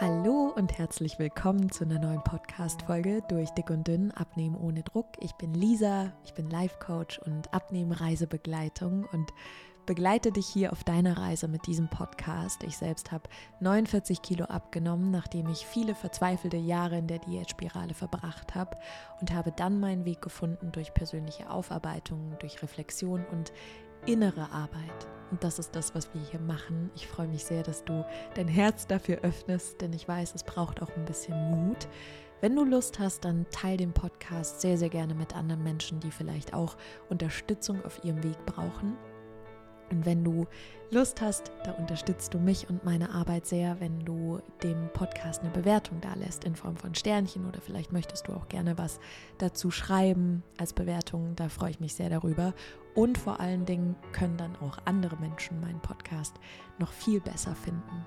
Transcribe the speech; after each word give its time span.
Hallo 0.00 0.50
und 0.56 0.78
herzlich 0.78 1.18
willkommen 1.18 1.70
zu 1.70 1.84
einer 1.84 1.98
neuen 1.98 2.24
Podcast-Folge 2.24 3.22
durch 3.28 3.50
Dick 3.50 3.68
und 3.68 3.86
Dünn 3.86 4.12
Abnehmen 4.12 4.56
ohne 4.56 4.82
Druck. 4.82 5.08
Ich 5.20 5.34
bin 5.34 5.52
Lisa, 5.52 6.14
ich 6.24 6.32
bin 6.32 6.48
Life 6.48 6.78
Coach 6.78 7.18
und 7.18 7.52
Abnehmen-Reisebegleitung 7.52 9.06
und 9.12 9.30
begleite 9.84 10.32
dich 10.32 10.46
hier 10.46 10.72
auf 10.72 10.84
deiner 10.84 11.18
Reise 11.18 11.48
mit 11.48 11.66
diesem 11.66 11.88
Podcast. 11.88 12.62
Ich 12.62 12.78
selbst 12.78 13.12
habe 13.12 13.28
49 13.60 14.22
Kilo 14.22 14.46
abgenommen, 14.46 15.10
nachdem 15.10 15.50
ich 15.50 15.66
viele 15.66 15.94
verzweifelte 15.94 16.56
Jahre 16.56 16.96
in 16.96 17.06
der 17.06 17.18
Diätspirale 17.18 17.92
verbracht 17.92 18.54
habe 18.54 18.78
und 19.20 19.34
habe 19.34 19.52
dann 19.52 19.80
meinen 19.80 20.06
Weg 20.06 20.22
gefunden 20.22 20.72
durch 20.72 20.94
persönliche 20.94 21.50
Aufarbeitung, 21.50 22.38
durch 22.38 22.62
Reflexion 22.62 23.26
und 23.30 23.52
innere 24.06 24.50
Arbeit. 24.52 25.08
Und 25.30 25.44
das 25.44 25.58
ist 25.58 25.76
das, 25.76 25.94
was 25.94 26.12
wir 26.12 26.20
hier 26.20 26.40
machen. 26.40 26.90
Ich 26.96 27.06
freue 27.06 27.28
mich 27.28 27.44
sehr, 27.44 27.62
dass 27.62 27.84
du 27.84 28.04
dein 28.34 28.48
Herz 28.48 28.86
dafür 28.86 29.18
öffnest, 29.22 29.80
denn 29.80 29.92
ich 29.92 30.08
weiß, 30.08 30.34
es 30.34 30.42
braucht 30.42 30.82
auch 30.82 30.90
ein 30.96 31.04
bisschen 31.04 31.36
Mut. 31.50 31.88
Wenn 32.40 32.56
du 32.56 32.64
Lust 32.64 32.98
hast, 32.98 33.24
dann 33.24 33.46
teile 33.50 33.76
den 33.76 33.92
Podcast 33.92 34.60
sehr, 34.60 34.78
sehr 34.78 34.88
gerne 34.88 35.14
mit 35.14 35.36
anderen 35.36 35.62
Menschen, 35.62 36.00
die 36.00 36.10
vielleicht 36.10 36.54
auch 36.54 36.76
Unterstützung 37.10 37.84
auf 37.84 38.02
ihrem 38.02 38.22
Weg 38.24 38.44
brauchen. 38.46 38.96
Und 39.90 40.06
wenn 40.06 40.24
du 40.24 40.46
Lust 40.90 41.20
hast, 41.20 41.52
da 41.64 41.72
unterstützt 41.72 42.32
du 42.32 42.38
mich 42.38 42.68
und 42.70 42.84
meine 42.84 43.10
Arbeit 43.12 43.46
sehr, 43.46 43.78
wenn 43.80 44.04
du 44.04 44.40
dem 44.62 44.88
Podcast 44.92 45.42
eine 45.42 45.50
Bewertung 45.50 46.00
da 46.00 46.14
lässt 46.14 46.44
in 46.44 46.54
Form 46.54 46.76
von 46.76 46.94
Sternchen 46.94 47.46
oder 47.46 47.60
vielleicht 47.60 47.92
möchtest 47.92 48.28
du 48.28 48.32
auch 48.32 48.48
gerne 48.48 48.78
was 48.78 49.00
dazu 49.38 49.70
schreiben 49.70 50.42
als 50.58 50.72
Bewertung. 50.72 51.34
Da 51.36 51.48
freue 51.48 51.70
ich 51.70 51.80
mich 51.80 51.94
sehr 51.94 52.08
darüber. 52.08 52.54
Und 52.94 53.18
vor 53.18 53.40
allen 53.40 53.64
Dingen 53.66 53.96
können 54.12 54.36
dann 54.36 54.56
auch 54.56 54.78
andere 54.84 55.16
Menschen 55.16 55.60
meinen 55.60 55.80
Podcast 55.80 56.34
noch 56.78 56.92
viel 56.92 57.20
besser 57.20 57.54
finden. 57.54 58.04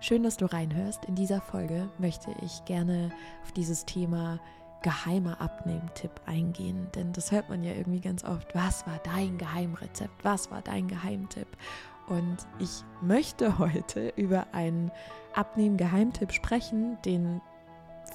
Schön, 0.00 0.22
dass 0.22 0.36
du 0.36 0.46
reinhörst. 0.46 1.04
In 1.06 1.14
dieser 1.14 1.40
Folge 1.40 1.88
möchte 1.98 2.34
ich 2.42 2.64
gerne 2.64 3.10
auf 3.42 3.52
dieses 3.52 3.84
Thema 3.84 4.40
geheimer 4.82 5.40
Abnehmtipp 5.40 6.12
eingehen, 6.26 6.86
denn 6.94 7.12
das 7.12 7.32
hört 7.32 7.48
man 7.48 7.64
ja 7.64 7.72
irgendwie 7.72 8.00
ganz 8.00 8.24
oft. 8.24 8.54
Was 8.54 8.86
war 8.86 9.00
dein 9.04 9.38
Geheimrezept? 9.38 10.24
Was 10.24 10.50
war 10.50 10.62
dein 10.62 10.86
Geheimtipp? 10.86 11.48
Und 12.06 12.36
ich 12.58 12.84
möchte 13.02 13.58
heute 13.58 14.12
über 14.16 14.46
einen 14.52 14.92
Abnehmen-Geheimtipp 15.34 16.32
sprechen, 16.32 16.98
den 17.04 17.40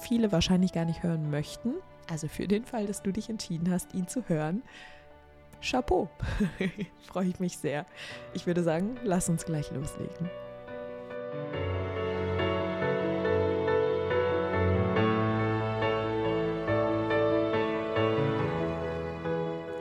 viele 0.00 0.32
wahrscheinlich 0.32 0.72
gar 0.72 0.84
nicht 0.84 1.02
hören 1.02 1.30
möchten. 1.30 1.74
Also 2.10 2.26
für 2.26 2.48
den 2.48 2.64
Fall, 2.64 2.86
dass 2.86 3.02
du 3.02 3.12
dich 3.12 3.28
entschieden 3.28 3.70
hast, 3.70 3.94
ihn 3.94 4.08
zu 4.08 4.28
hören. 4.28 4.62
Chapeau. 5.62 6.08
Freue 7.06 7.28
ich 7.28 7.40
mich 7.40 7.56
sehr. 7.56 7.86
Ich 8.34 8.46
würde 8.46 8.62
sagen, 8.62 8.96
lass 9.04 9.28
uns 9.28 9.44
gleich 9.44 9.70
loslegen. 9.70 10.28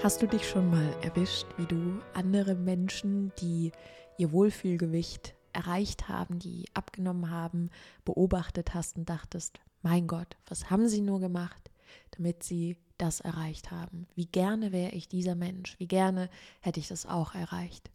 Hast 0.03 0.21
du 0.21 0.27
dich 0.27 0.47
schon 0.47 0.69
mal 0.69 0.95
erwischt, 1.03 1.45
wie 1.57 1.65
du 1.65 1.99
andere 2.13 2.55
Menschen, 2.55 3.31
die 3.39 3.71
ihr 4.17 4.31
Wohlfühlgewicht 4.31 5.35
erreicht 5.53 6.09
haben, 6.09 6.39
die 6.39 6.65
abgenommen 6.73 7.29
haben, 7.29 7.69
beobachtet 8.05 8.73
hast 8.73 8.97
und 8.97 9.09
dachtest, 9.09 9.59
mein 9.81 10.07
Gott, 10.07 10.37
was 10.47 10.69
haben 10.69 10.87
sie 10.87 11.01
nur 11.01 11.19
gemacht, 11.19 11.70
damit 12.11 12.43
sie 12.43 12.77
das 12.97 13.19
erreicht 13.19 13.71
haben? 13.71 14.07
Wie 14.15 14.25
gerne 14.27 14.71
wäre 14.71 14.91
ich 14.91 15.07
dieser 15.07 15.35
Mensch, 15.35 15.79
wie 15.79 15.87
gerne 15.87 16.29
hätte 16.61 16.79
ich 16.79 16.87
das 16.87 17.05
auch 17.05 17.33
erreicht. 17.33 17.89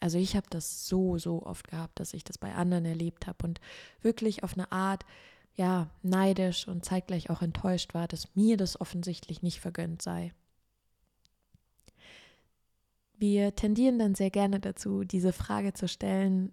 Also 0.00 0.18
ich 0.18 0.36
habe 0.36 0.46
das 0.50 0.88
so, 0.88 1.18
so 1.18 1.42
oft 1.42 1.68
gehabt, 1.68 2.00
dass 2.00 2.14
ich 2.14 2.24
das 2.24 2.38
bei 2.38 2.54
anderen 2.54 2.84
erlebt 2.84 3.26
habe 3.26 3.46
und 3.46 3.60
wirklich 4.00 4.42
auf 4.42 4.54
eine 4.54 4.72
Art, 4.72 5.04
ja, 5.54 5.90
neidisch 6.02 6.66
und 6.66 6.84
zeitgleich 6.84 7.30
auch 7.30 7.42
enttäuscht 7.42 7.94
war, 7.94 8.08
dass 8.08 8.34
mir 8.34 8.56
das 8.56 8.80
offensichtlich 8.80 9.42
nicht 9.42 9.60
vergönnt 9.60 10.02
sei. 10.02 10.32
Wir 13.18 13.54
tendieren 13.54 13.98
dann 13.98 14.14
sehr 14.14 14.30
gerne 14.30 14.60
dazu, 14.60 15.04
diese 15.04 15.32
Frage 15.32 15.74
zu 15.74 15.86
stellen, 15.86 16.50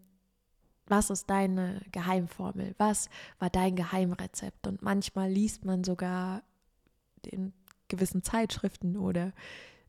was 0.86 1.10
ist 1.10 1.30
deine 1.30 1.82
Geheimformel? 1.92 2.76
Was 2.78 3.10
war 3.40 3.50
dein 3.50 3.76
Geheimrezept? 3.76 4.68
Und 4.68 4.82
manchmal 4.82 5.32
liest 5.32 5.66
man 5.66 5.84
sogar 5.84 6.44
in 7.28 7.54
gewissen 7.88 8.24
Zeitschriften 8.24 8.98
oder 8.98 9.34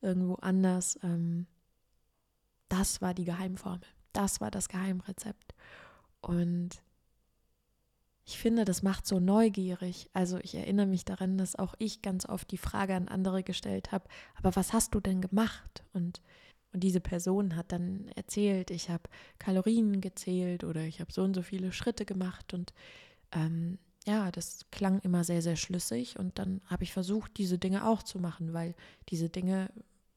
irgendwo 0.01 0.35
anders, 0.37 0.99
ähm, 1.03 1.47
das 2.69 3.03
war 3.03 3.15
die 3.15 3.25
Geheimformel, 3.25 3.87
das 4.13 4.41
war 4.41 4.51
das 4.51 4.69
Geheimrezept. 4.69 5.55
Und 6.21 6.83
ich 8.25 8.39
finde, 8.39 8.65
das 8.65 8.83
macht 8.83 9.07
so 9.07 9.19
neugierig. 9.19 10.09
Also 10.13 10.39
ich 10.39 10.55
erinnere 10.55 10.87
mich 10.87 11.05
daran, 11.05 11.37
dass 11.37 11.57
auch 11.57 11.75
ich 11.79 12.01
ganz 12.01 12.27
oft 12.27 12.51
die 12.51 12.59
Frage 12.59 12.95
an 12.95 13.09
andere 13.09 13.43
gestellt 13.43 13.93
habe, 13.93 14.09
aber 14.37 14.55
was 14.57 14.73
hast 14.73 14.95
du 14.95 15.01
denn 15.01 15.21
gemacht? 15.21 15.85
Und 15.93 16.21
und 16.73 16.81
diese 16.81 17.01
Person 17.01 17.57
hat 17.57 17.73
dann 17.73 18.09
erzählt, 18.15 18.71
ich 18.71 18.91
habe 18.91 19.03
Kalorien 19.39 20.01
gezählt 20.01 20.63
oder 20.63 20.83
ich 20.83 21.01
habe 21.01 21.13
so 21.13 21.23
und 21.23 21.35
so 21.35 21.43
viele 21.43 21.73
Schritte 21.73 22.05
gemacht. 22.05 22.55
Und 22.55 22.73
ähm, 23.33 23.79
ja, 24.07 24.31
das 24.31 24.67
klang 24.71 25.01
immer 25.01 25.25
sehr, 25.25 25.43
sehr 25.43 25.57
schlüssig. 25.57 26.19
Und 26.19 26.39
dann 26.39 26.61
habe 26.67 26.85
ich 26.85 26.93
versucht, 26.93 27.37
diese 27.37 27.59
Dinge 27.59 27.87
auch 27.87 28.03
zu 28.03 28.19
machen, 28.19 28.53
weil 28.53 28.75
diese 29.09 29.29
Dinge 29.29 29.71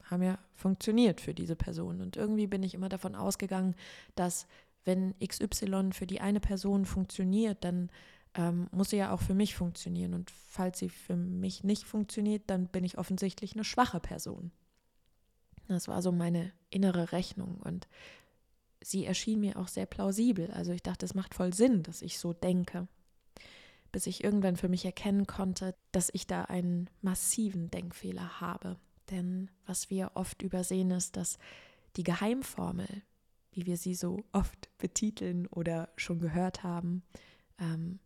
haben 0.03 0.23
ja 0.23 0.37
funktioniert 0.53 1.21
für 1.21 1.33
diese 1.33 1.55
Person. 1.55 2.01
Und 2.01 2.15
irgendwie 2.15 2.47
bin 2.47 2.63
ich 2.63 2.73
immer 2.73 2.89
davon 2.89 3.15
ausgegangen, 3.15 3.75
dass 4.15 4.47
wenn 4.85 5.15
XY 5.19 5.91
für 5.93 6.07
die 6.07 6.21
eine 6.21 6.39
Person 6.39 6.85
funktioniert, 6.85 7.63
dann 7.63 7.89
ähm, 8.35 8.67
muss 8.71 8.89
sie 8.89 8.97
ja 8.97 9.13
auch 9.13 9.21
für 9.21 9.33
mich 9.33 9.55
funktionieren. 9.55 10.13
Und 10.13 10.31
falls 10.31 10.79
sie 10.79 10.89
für 10.89 11.15
mich 11.15 11.63
nicht 11.63 11.85
funktioniert, 11.85 12.43
dann 12.47 12.67
bin 12.67 12.83
ich 12.83 12.97
offensichtlich 12.97 13.53
eine 13.53 13.63
schwache 13.63 13.99
Person. 13.99 14.51
Das 15.67 15.87
war 15.87 16.01
so 16.01 16.11
meine 16.11 16.51
innere 16.69 17.11
Rechnung 17.11 17.57
und 17.63 17.87
sie 18.81 19.05
erschien 19.05 19.39
mir 19.39 19.57
auch 19.57 19.69
sehr 19.69 19.85
plausibel. 19.85 20.51
Also 20.51 20.73
ich 20.73 20.83
dachte, 20.83 21.05
es 21.05 21.13
macht 21.13 21.33
voll 21.33 21.53
Sinn, 21.53 21.83
dass 21.83 22.01
ich 22.01 22.19
so 22.19 22.33
denke. 22.33 22.87
Bis 23.93 24.07
ich 24.07 24.23
irgendwann 24.23 24.57
für 24.57 24.67
mich 24.67 24.83
erkennen 24.83 25.27
konnte, 25.27 25.75
dass 25.93 26.09
ich 26.11 26.27
da 26.27 26.43
einen 26.43 26.89
massiven 27.01 27.71
Denkfehler 27.71 28.41
habe. 28.41 28.77
Denn 29.09 29.49
was 29.65 29.89
wir 29.89 30.11
oft 30.15 30.41
übersehen 30.41 30.91
ist, 30.91 31.15
dass 31.15 31.37
die 31.95 32.03
Geheimformel, 32.03 33.03
wie 33.51 33.65
wir 33.65 33.77
sie 33.77 33.95
so 33.95 34.25
oft 34.33 34.75
betiteln 34.79 35.47
oder 35.47 35.89
schon 35.95 36.19
gehört 36.19 36.63
haben, 36.63 37.03
ähm, 37.59 37.99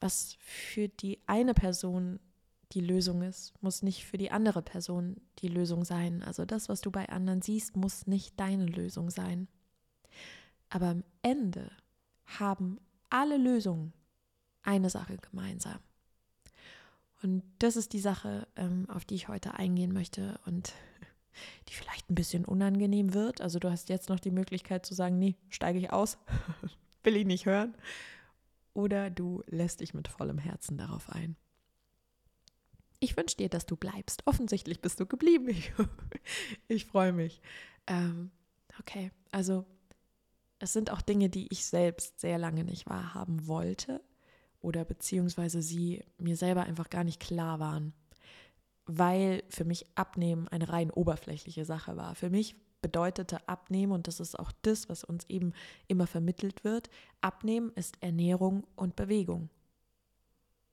was 0.00 0.36
für 0.40 0.88
die 0.88 1.20
eine 1.26 1.54
Person 1.54 2.18
die 2.72 2.80
Lösung 2.80 3.22
ist, 3.22 3.52
muss 3.62 3.82
nicht 3.82 4.04
für 4.04 4.18
die 4.18 4.30
andere 4.30 4.62
Person 4.62 5.16
die 5.38 5.48
Lösung 5.48 5.84
sein. 5.84 6.22
Also 6.22 6.44
das, 6.44 6.68
was 6.68 6.80
du 6.80 6.90
bei 6.90 7.08
anderen 7.08 7.42
siehst, 7.42 7.76
muss 7.76 8.06
nicht 8.06 8.38
deine 8.38 8.66
Lösung 8.66 9.10
sein. 9.10 9.48
Aber 10.68 10.86
am 10.86 11.04
Ende 11.22 11.70
haben 12.24 12.78
alle 13.10 13.36
Lösungen 13.36 13.92
eine 14.62 14.90
Sache 14.90 15.16
gemeinsam. 15.18 15.78
Und 17.22 17.42
das 17.58 17.76
ist 17.76 17.92
die 17.92 18.00
Sache, 18.00 18.46
ähm, 18.56 18.88
auf 18.88 19.04
die 19.04 19.14
ich 19.14 19.28
heute 19.28 19.54
eingehen 19.54 19.92
möchte 19.92 20.40
und 20.46 20.72
die 21.68 21.74
vielleicht 21.74 22.10
ein 22.10 22.14
bisschen 22.14 22.44
unangenehm 22.44 23.14
wird. 23.14 23.40
Also 23.40 23.58
du 23.58 23.70
hast 23.70 23.88
jetzt 23.88 24.08
noch 24.08 24.20
die 24.20 24.30
Möglichkeit 24.30 24.86
zu 24.86 24.94
sagen, 24.94 25.18
nee, 25.18 25.36
steige 25.48 25.78
ich 25.78 25.92
aus, 25.92 26.18
will 27.02 27.16
ich 27.16 27.26
nicht 27.26 27.46
hören. 27.46 27.74
Oder 28.72 29.10
du 29.10 29.42
lässt 29.46 29.80
dich 29.80 29.94
mit 29.94 30.08
vollem 30.08 30.38
Herzen 30.38 30.78
darauf 30.78 31.10
ein. 31.10 31.36
Ich 33.00 33.16
wünsche 33.16 33.36
dir, 33.36 33.48
dass 33.48 33.66
du 33.66 33.76
bleibst. 33.76 34.22
Offensichtlich 34.26 34.80
bist 34.80 35.00
du 35.00 35.06
geblieben. 35.06 35.48
Ich, 35.48 35.72
ich 36.68 36.86
freue 36.86 37.12
mich. 37.12 37.40
Ähm, 37.86 38.30
okay, 38.78 39.10
also 39.30 39.66
es 40.58 40.72
sind 40.72 40.90
auch 40.90 41.00
Dinge, 41.02 41.28
die 41.28 41.48
ich 41.50 41.64
selbst 41.64 42.20
sehr 42.20 42.38
lange 42.38 42.64
nicht 42.64 42.88
wahrhaben 42.88 43.46
wollte 43.46 44.02
oder 44.60 44.84
beziehungsweise 44.84 45.62
sie 45.62 46.04
mir 46.18 46.36
selber 46.36 46.64
einfach 46.64 46.90
gar 46.90 47.04
nicht 47.04 47.20
klar 47.20 47.58
waren, 47.58 47.92
weil 48.86 49.42
für 49.48 49.64
mich 49.64 49.86
Abnehmen 49.94 50.48
eine 50.48 50.68
rein 50.68 50.90
oberflächliche 50.90 51.64
Sache 51.64 51.96
war. 51.96 52.14
Für 52.14 52.30
mich 52.30 52.56
bedeutete 52.82 53.46
Abnehmen, 53.48 53.92
und 53.92 54.06
das 54.06 54.20
ist 54.20 54.38
auch 54.38 54.52
das, 54.62 54.88
was 54.88 55.04
uns 55.04 55.24
eben 55.28 55.52
immer 55.86 56.06
vermittelt 56.06 56.64
wird, 56.64 56.90
Abnehmen 57.20 57.72
ist 57.74 57.96
Ernährung 58.00 58.66
und 58.76 58.96
Bewegung. 58.96 59.50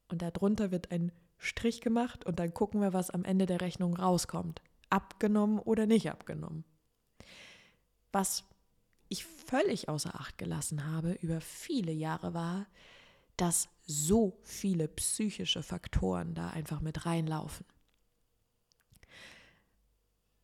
Und 0.10 0.22
darunter 0.22 0.72
wird 0.72 0.92
ein 0.92 1.12
Strich 1.38 1.82
gemacht 1.82 2.26
und 2.26 2.40
dann 2.40 2.54
gucken 2.54 2.82
wir, 2.82 2.94
was 2.94 3.10
am 3.10 3.24
Ende 3.24 3.46
der 3.46 3.62
Rechnung 3.62 3.96
rauskommt. 3.96 4.62
Abgenommen 4.90 5.60
oder 5.60 5.86
nicht 5.86 6.10
abgenommen. 6.10 6.64
Was 8.12 8.46
ich 9.10 9.26
völlig 9.26 9.90
außer 9.90 10.16
Acht 10.16 10.38
gelassen 10.38 10.86
habe 10.86 11.14
über 11.22 11.42
viele 11.42 11.92
Jahre 11.92 12.34
war, 12.34 12.68
dass 13.38 13.70
so 13.86 14.38
viele 14.44 14.88
psychische 14.88 15.64
Faktoren 15.64 16.34
da 16.34 16.50
einfach 16.50 16.82
mit 16.82 17.06
reinlaufen. 17.06 17.66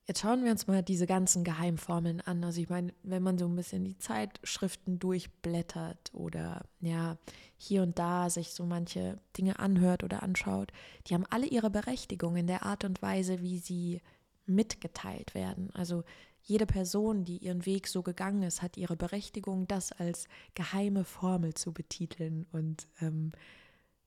Jetzt 0.06 0.20
schauen 0.20 0.44
wir 0.44 0.52
uns 0.52 0.68
mal 0.68 0.84
diese 0.84 1.08
ganzen 1.08 1.46
Geheimformeln 1.46 2.20
an. 2.20 2.44
Also 2.44 2.60
ich 2.60 2.70
meine, 2.70 2.94
wenn 3.04 3.24
man 3.24 3.38
so 3.38 3.46
ein 3.46 3.56
bisschen 3.56 3.86
die 3.86 3.98
Zeitschriften 3.98 5.00
durchblättert 5.00 6.12
oder 6.14 6.66
ja, 6.82 7.18
hier 7.58 7.84
und 7.84 7.98
da 7.98 8.30
sich 8.30 8.54
so 8.54 8.66
manche 8.66 9.18
Dinge 9.38 9.60
anhört 9.60 10.04
oder 10.04 10.22
anschaut, 10.22 10.74
die 11.08 11.14
haben 11.14 11.26
alle 11.30 11.46
ihre 11.46 11.70
Berechtigung 11.70 12.36
in 12.36 12.48
der 12.48 12.64
Art 12.64 12.84
und 12.84 13.02
Weise, 13.02 13.42
wie 13.42 13.60
sie 13.60 14.02
mitgeteilt 14.46 15.36
werden. 15.36 15.70
Also 15.74 16.04
jede 16.44 16.66
Person, 16.66 17.24
die 17.24 17.38
ihren 17.38 17.66
Weg 17.66 17.88
so 17.88 18.04
gegangen 18.04 18.44
ist, 18.44 18.62
hat 18.62 18.76
ihre 18.76 18.98
Berechtigung, 18.98 19.68
das 19.68 19.94
als 19.94 20.28
geheime 20.56 21.06
Formel 21.06 21.54
zu 21.54 21.72
betiteln 21.72 22.46
und 22.52 22.88
ähm, 23.00 23.32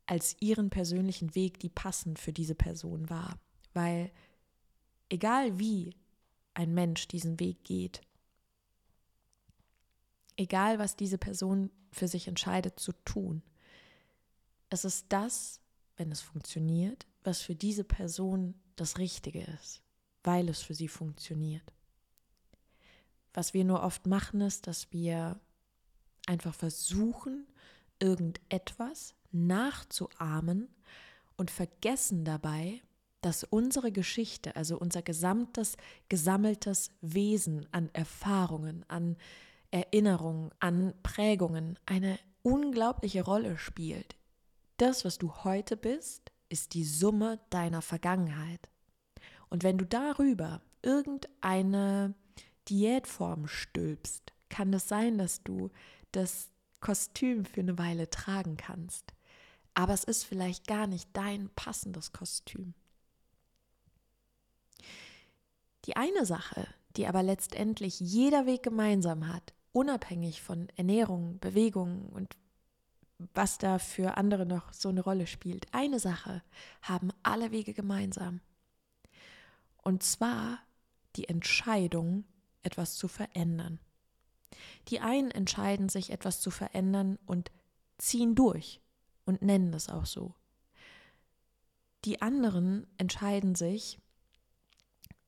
als 0.05 0.37
ihren 0.41 0.71
persönlichen 0.71 1.35
Weg, 1.35 1.59
die 1.59 1.71
passend 1.71 2.19
für 2.19 2.33
diese 2.33 2.55
Person 2.55 3.09
war. 3.09 3.39
Weil 3.73 4.13
egal 5.09 5.59
wie 5.59 5.97
ein 6.55 6.75
Mensch 6.75 7.09
diesen 7.09 7.41
Weg 7.41 7.65
geht, 7.65 8.03
egal 10.37 10.79
was 10.79 10.95
diese 10.95 11.19
Person 11.19 11.71
für 11.91 12.07
sich 12.07 12.29
entscheidet 12.29 12.79
zu 12.79 12.93
tun, 13.05 13.43
es 14.69 14.85
ist 14.85 15.07
das, 15.09 15.61
wenn 15.97 16.13
es 16.13 16.21
funktioniert, 16.21 17.07
was 17.25 17.41
für 17.41 17.55
diese 17.55 17.85
Person 17.85 18.55
das 18.77 18.99
Richtige 18.99 19.43
ist, 19.43 19.83
weil 20.23 20.51
es 20.51 20.61
für 20.61 20.75
sie 20.75 20.89
funktioniert. 20.89 21.76
Was 23.37 23.53
wir 23.53 23.67
nur 23.67 23.83
oft 23.83 24.07
machen, 24.07 24.41
ist, 24.41 24.67
dass 24.67 24.91
wir 24.93 25.39
einfach 26.27 26.55
versuchen, 26.55 27.47
irgendetwas 27.99 29.15
nachzuahmen 29.31 30.69
und 31.37 31.51
vergessen 31.51 32.25
dabei, 32.25 32.81
dass 33.21 33.45
unsere 33.45 33.93
Geschichte, 33.93 34.57
also 34.57 34.79
unser 34.79 35.03
gesamtes 35.03 35.77
gesammeltes 36.09 36.93
Wesen 37.03 37.67
an 37.73 37.91
Erfahrungen, 37.93 38.87
an 38.89 39.19
Erinnerungen, 39.71 40.51
an 40.59 40.95
Prägungen 41.03 41.79
eine 41.85 42.19
unglaubliche 42.41 43.23
Rolle 43.23 43.59
spielt. 43.59 44.17
Das, 44.79 45.05
was 45.05 45.19
du 45.19 45.45
heute 45.45 45.77
bist, 45.77 46.33
ist 46.49 46.73
die 46.73 46.85
Summe 46.85 47.39
deiner 47.51 47.83
Vergangenheit. 47.83 48.71
Und 49.51 49.63
wenn 49.63 49.77
du 49.77 49.85
darüber 49.85 50.63
irgendeine 50.81 52.15
Diätform 52.69 53.47
stülpst, 53.49 54.33
kann 54.49 54.73
es 54.73 54.89
sein, 54.89 55.19
dass 55.19 55.43
du 55.43 55.71
das 56.13 56.51
Kostüm 56.81 57.45
für 57.45 57.61
eine 57.61 57.79
Weile 57.79 58.11
tragen 58.11 58.57
kannst. 58.57 59.13
Aber 59.75 59.93
es 59.93 60.05
ist 60.05 60.25
vielleicht 60.25 60.67
gar 60.67 60.87
nicht 60.87 61.09
dein 61.13 61.51
passendes 61.51 62.13
Kostüm. 62.13 62.75
Die 65.85 65.97
eine 65.97 66.27
Sache, 66.27 66.67
die 66.97 67.07
aber 67.07 67.23
letztendlich 67.23 68.01
jeder 68.01 68.47
Weg 68.47 68.63
gemeinsam 68.63 69.33
hat, 69.33 69.53
unabhängig 69.73 70.43
von 70.43 70.69
Ernährung, 70.77 71.39
Bewegung 71.39 72.09
und 72.09 72.37
was 73.35 73.59
da 73.59 73.79
für 73.79 74.17
andere 74.17 74.47
noch 74.47 74.73
so 74.73 74.89
eine 74.89 75.01
Rolle 75.01 75.27
spielt. 75.27 75.73
Eine 75.73 76.01
Sache 76.01 76.43
haben 76.83 77.11
alle 77.23 77.51
Wege 77.51 77.73
gemeinsam. 77.73 78.41
Und 79.83 80.03
zwar 80.03 80.59
die 81.17 81.29
Entscheidung, 81.29 82.25
etwas 82.67 82.97
zu 82.97 83.09
verändern. 83.09 83.79
Die 84.89 85.01
einen 85.01 85.31
entscheiden 85.31 85.89
sich, 85.89 86.11
etwas 86.11 86.41
zu 86.41 86.51
verändern 86.51 87.19
und 87.27 87.51
ziehen 87.99 88.35
durch 88.35 88.81
und 89.25 89.41
nennen 89.41 89.73
das 89.73 89.89
auch 89.89 90.07
so. 90.07 90.35
Die 92.05 92.21
anderen 92.21 92.87
entscheiden 92.99 93.55
sich, 93.55 93.99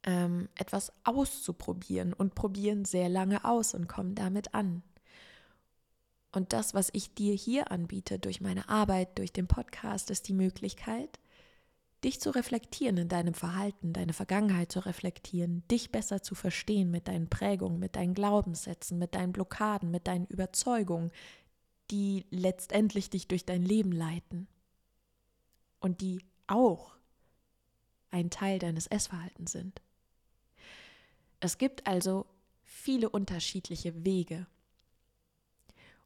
ähm, 0.04 0.48
etwas 0.54 0.92
auszuprobieren 1.04 2.12
und 2.12 2.34
probieren 2.34 2.84
sehr 2.84 3.08
lange 3.08 3.44
aus 3.44 3.74
und 3.74 3.88
kommen 3.88 4.14
damit 4.14 4.54
an. 4.54 4.82
Und 6.30 6.52
das, 6.52 6.74
was 6.74 6.90
ich 6.92 7.14
dir 7.14 7.34
hier 7.34 7.72
anbiete 7.72 8.18
durch 8.18 8.40
meine 8.40 8.68
Arbeit, 8.68 9.18
durch 9.18 9.32
den 9.32 9.48
Podcast, 9.48 10.10
ist 10.10 10.28
die 10.28 10.34
Möglichkeit, 10.34 11.18
dich 12.04 12.20
zu 12.20 12.30
reflektieren 12.30 12.96
in 12.96 13.08
deinem 13.08 13.34
Verhalten, 13.34 13.92
deine 13.92 14.12
Vergangenheit 14.12 14.70
zu 14.70 14.80
reflektieren, 14.80 15.66
dich 15.68 15.90
besser 15.90 16.22
zu 16.22 16.34
verstehen 16.34 16.90
mit 16.90 17.08
deinen 17.08 17.28
Prägungen, 17.28 17.78
mit 17.78 17.96
deinen 17.96 18.14
Glaubenssätzen, 18.14 18.98
mit 18.98 19.14
deinen 19.14 19.32
Blockaden, 19.32 19.90
mit 19.90 20.06
deinen 20.06 20.26
Überzeugungen, 20.26 21.10
die 21.90 22.26
letztendlich 22.30 23.10
dich 23.10 23.26
durch 23.28 23.44
dein 23.44 23.62
Leben 23.62 23.92
leiten 23.92 24.46
und 25.80 26.00
die 26.00 26.24
auch 26.46 26.96
ein 28.10 28.30
Teil 28.30 28.58
deines 28.58 28.86
Essverhaltens 28.86 29.52
sind. 29.52 29.82
Es 31.40 31.58
gibt 31.58 31.86
also 31.86 32.26
viele 32.64 33.08
unterschiedliche 33.08 34.04
Wege. 34.04 34.46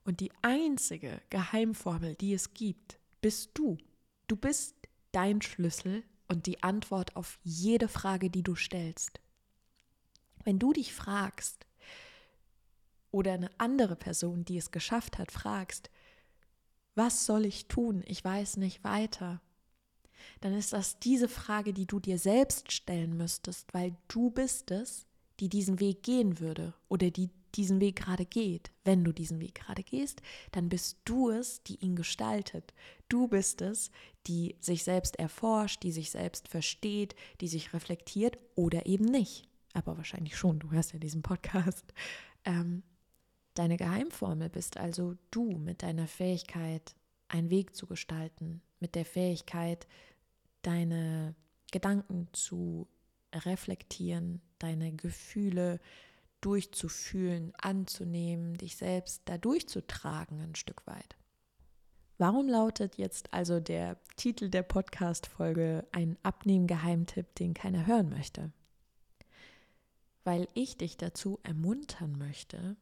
Und 0.04 0.20
die 0.20 0.32
einzige 0.42 1.22
Geheimformel, 1.30 2.16
die 2.16 2.34
es 2.34 2.54
gibt, 2.54 2.98
bist 3.20 3.50
du. 3.54 3.78
Du 4.26 4.36
bist 4.36 4.81
dein 5.12 5.43
Schlüssel 5.43 6.03
und 6.29 6.47
die 6.47 6.62
Antwort 6.62 7.17
auf 7.17 7.38
jede 7.43 7.88
Frage, 7.88 8.31
die 8.31 8.43
du 8.43 8.55
stellst. 8.55 9.20
Wenn 10.44 10.59
du 10.59 10.73
dich 10.73 10.93
fragst 10.93 11.67
oder 13.11 13.32
eine 13.32 13.50
andere 13.59 13.97
Person, 13.97 14.44
die 14.44 14.56
es 14.56 14.70
geschafft 14.70 15.19
hat, 15.19 15.31
fragst, 15.31 15.91
was 16.94 17.26
soll 17.26 17.47
ich 17.47 17.69
tun? 17.69 18.03
Ich 18.06 18.25
weiß 18.25 18.56
nicht 18.56 18.85
weiter. 18.85 19.41
Dann 20.41 20.55
ist 20.55 20.73
das 20.73 20.99
diese 20.99 21.29
Frage, 21.29 21.73
die 21.73 21.87
du 21.87 22.00
dir 22.00 22.19
selbst 22.19 22.73
stellen 22.73 23.17
müsstest, 23.17 23.73
weil 23.75 23.97
du 24.09 24.31
bist 24.31 24.70
es, 24.70 25.06
die 25.41 25.49
diesen 25.49 25.81
Weg 25.81 26.03
gehen 26.03 26.38
würde 26.41 26.75
oder 26.88 27.11
die 27.11 27.31
diesen 27.54 27.81
Weg 27.81 27.96
gerade 27.96 28.26
geht. 28.26 28.70
Wenn 28.84 29.04
du 29.04 29.12
diesen 29.12 29.40
Weg 29.40 29.54
gerade 29.54 29.82
gehst, 29.82 30.22
dann 30.52 30.69
bist 30.69 30.99
du 31.04 31.31
es, 31.31 31.62
die 31.62 31.76
ihn 31.76 31.96
gestaltet. 31.96 32.72
Du 33.08 33.28
bist 33.28 33.60
es, 33.62 33.90
die 34.26 34.56
sich 34.60 34.84
selbst 34.84 35.19
erforscht, 35.19 35.82
die 35.82 35.93
sich 35.93 36.10
selbst 36.10 36.49
versteht, 36.49 37.14
die 37.40 37.49
sich 37.49 37.72
reflektiert 37.72 38.38
oder 38.54 38.87
eben 38.87 39.04
nicht. 39.04 39.49
Aber 39.75 39.96
wahrscheinlich 39.96 40.37
schon, 40.37 40.58
du 40.58 40.70
hörst 40.70 40.93
ja 40.93 40.99
diesen 40.99 41.22
Podcast. 41.22 41.93
Ähm, 42.44 42.82
deine 43.54 43.76
Geheimformel 43.76 44.49
bist 44.49 44.76
also 44.76 45.14
du 45.31 45.58
mit 45.58 45.82
deiner 45.82 46.06
Fähigkeit, 46.06 46.94
einen 47.28 47.50
Weg 47.50 47.75
zu 47.75 47.87
gestalten, 47.87 48.62
mit 48.81 48.94
der 48.94 49.04
Fähigkeit, 49.04 49.87
deine 50.62 51.34
Gedanken 51.70 52.28
zu 52.32 52.88
reflektieren, 53.34 54.43
deine 54.58 54.93
Gefühle 54.93 55.81
durchzufühlen, 56.42 57.54
anzunehmen, 57.56 58.54
dich 58.58 58.76
selbst 58.76 59.22
da 59.24 59.38
durchzutragen 59.38 60.40
ein 60.40 60.54
Stück 60.54 60.87
weit. 60.87 61.16
Warum 62.18 62.49
lautet 62.49 62.99
jetzt 62.99 63.32
also 63.32 63.58
der 63.58 63.99
Titel 64.16 64.49
der 64.49 64.62
Podcast-Folge 64.62 65.87
ein 65.92 66.18
Abnehmen-Geheimtipp, 66.22 67.34
den 67.34 67.54
keiner 67.54 67.87
hören 67.87 68.11
möchte? 68.11 68.52
Weil 70.22 70.46
ich 70.54 70.76
dich 70.76 70.96
dazu 70.96 71.40
ermuntern 71.42 72.16
möchte, 72.18 72.76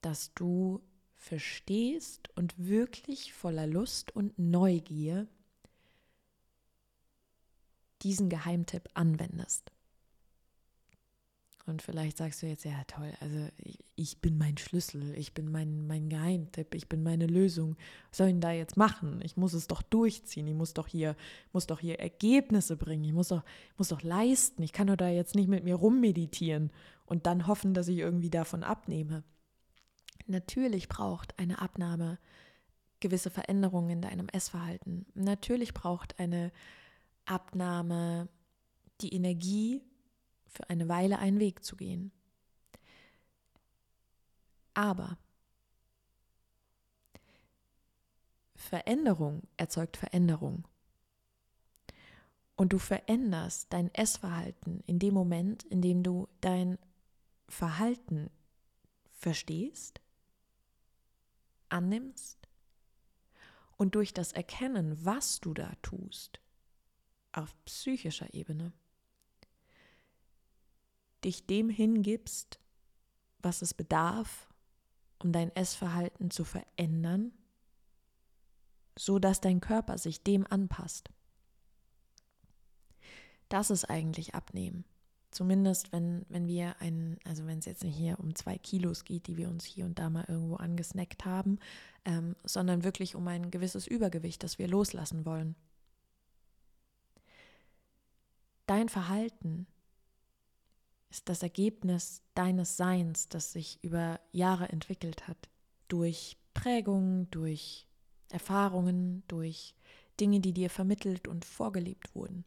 dass 0.00 0.34
du 0.34 0.82
verstehst 1.14 2.30
und 2.34 2.54
wirklich 2.56 3.32
voller 3.32 3.66
Lust 3.66 4.14
und 4.14 4.38
Neugier 4.38 5.28
diesen 8.02 8.28
Geheimtipp 8.28 8.88
anwendest. 8.94 9.72
Und 11.66 11.82
vielleicht 11.82 12.16
sagst 12.18 12.42
du 12.42 12.46
jetzt, 12.46 12.64
ja 12.64 12.84
toll, 12.86 13.12
also 13.18 13.48
ich, 13.58 13.78
ich, 13.96 14.20
bin 14.20 14.38
mein 14.38 14.56
Schlüssel, 14.56 15.14
ich 15.18 15.34
bin 15.34 15.50
mein, 15.50 15.88
mein 15.88 16.08
Geheimtipp, 16.08 16.76
ich 16.76 16.88
bin 16.88 17.02
meine 17.02 17.26
Lösung. 17.26 17.76
Was 18.10 18.18
soll 18.18 18.28
ich 18.28 18.34
denn 18.34 18.40
da 18.40 18.52
jetzt 18.52 18.76
machen? 18.76 19.20
Ich 19.24 19.36
muss 19.36 19.52
es 19.52 19.66
doch 19.66 19.82
durchziehen, 19.82 20.46
ich 20.46 20.54
muss 20.54 20.74
doch 20.74 20.86
hier, 20.86 21.16
muss 21.52 21.66
doch 21.66 21.80
hier 21.80 21.98
Ergebnisse 21.98 22.76
bringen, 22.76 23.02
ich 23.02 23.12
muss 23.12 23.28
doch, 23.28 23.42
muss 23.76 23.88
doch 23.88 24.02
leisten, 24.02 24.62
ich 24.62 24.72
kann 24.72 24.86
doch 24.86 24.96
da 24.96 25.08
jetzt 25.08 25.34
nicht 25.34 25.48
mit 25.48 25.64
mir 25.64 25.74
rummeditieren 25.74 26.70
und 27.04 27.26
dann 27.26 27.48
hoffen, 27.48 27.74
dass 27.74 27.88
ich 27.88 27.98
irgendwie 27.98 28.30
davon 28.30 28.62
abnehme. 28.62 29.24
Natürlich 30.28 30.88
braucht 30.88 31.36
eine 31.36 31.60
Abnahme 31.60 32.18
gewisse 33.00 33.30
Veränderungen 33.30 33.90
in 33.90 34.02
deinem 34.02 34.28
Essverhalten. 34.28 35.04
Natürlich 35.14 35.74
braucht 35.74 36.18
eine 36.20 36.52
Abnahme 37.24 38.28
die 39.00 39.12
Energie, 39.12 39.82
für 40.46 40.68
eine 40.70 40.88
Weile 40.88 41.18
einen 41.18 41.38
Weg 41.38 41.64
zu 41.64 41.76
gehen. 41.76 42.12
Aber 44.74 45.18
Veränderung 48.54 49.42
erzeugt 49.56 49.96
Veränderung. 49.96 50.66
Und 52.56 52.72
du 52.72 52.78
veränderst 52.78 53.72
dein 53.72 53.94
Essverhalten 53.94 54.82
in 54.86 54.98
dem 54.98 55.14
Moment, 55.14 55.62
in 55.64 55.82
dem 55.82 56.02
du 56.02 56.28
dein 56.40 56.78
Verhalten 57.48 58.30
verstehst, 59.10 60.00
annimmst 61.68 62.48
und 63.76 63.94
durch 63.94 64.14
das 64.14 64.32
Erkennen, 64.32 65.04
was 65.04 65.40
du 65.40 65.54
da 65.54 65.74
tust, 65.82 66.40
auf 67.32 67.54
psychischer 67.66 68.32
Ebene, 68.34 68.72
dich 71.26 71.46
dem 71.46 71.68
hingibst, 71.68 72.58
was 73.40 73.62
es 73.62 73.74
bedarf, 73.74 74.48
um 75.22 75.32
dein 75.32 75.54
Essverhalten 75.54 76.30
zu 76.30 76.44
verändern, 76.44 77.32
so 78.98 79.18
dass 79.18 79.40
dein 79.40 79.60
Körper 79.60 79.98
sich 79.98 80.22
dem 80.22 80.46
anpasst. 80.46 81.10
Das 83.48 83.70
ist 83.70 83.84
eigentlich 83.84 84.34
Abnehmen. 84.34 84.84
Zumindest 85.30 85.92
wenn, 85.92 86.24
wenn 86.28 86.46
wir 86.46 86.80
ein, 86.80 87.18
also 87.24 87.46
wenn 87.46 87.58
es 87.58 87.66
jetzt 87.66 87.84
nicht 87.84 87.96
hier 87.96 88.18
um 88.18 88.34
zwei 88.34 88.56
Kilos 88.56 89.04
geht, 89.04 89.26
die 89.26 89.36
wir 89.36 89.48
uns 89.50 89.64
hier 89.64 89.84
und 89.84 89.98
da 89.98 90.08
mal 90.08 90.24
irgendwo 90.28 90.56
angesnackt 90.56 91.24
haben, 91.24 91.58
ähm, 92.04 92.36
sondern 92.44 92.84
wirklich 92.84 93.14
um 93.14 93.28
ein 93.28 93.50
gewisses 93.50 93.86
Übergewicht, 93.86 94.42
das 94.42 94.58
wir 94.58 94.66
loslassen 94.66 95.26
wollen. 95.26 95.54
Dein 98.66 98.88
Verhalten 98.88 99.66
ist 101.16 101.30
das 101.30 101.42
Ergebnis 101.42 102.20
deines 102.34 102.76
Seins, 102.76 103.28
das 103.30 103.52
sich 103.52 103.82
über 103.82 104.20
Jahre 104.32 104.68
entwickelt 104.68 105.26
hat. 105.26 105.48
Durch 105.88 106.36
Prägungen, 106.52 107.30
durch 107.30 107.86
Erfahrungen, 108.28 109.22
durch 109.26 109.74
Dinge, 110.20 110.40
die 110.40 110.52
dir 110.52 110.68
vermittelt 110.68 111.26
und 111.26 111.46
vorgelebt 111.46 112.14
wurden. 112.14 112.44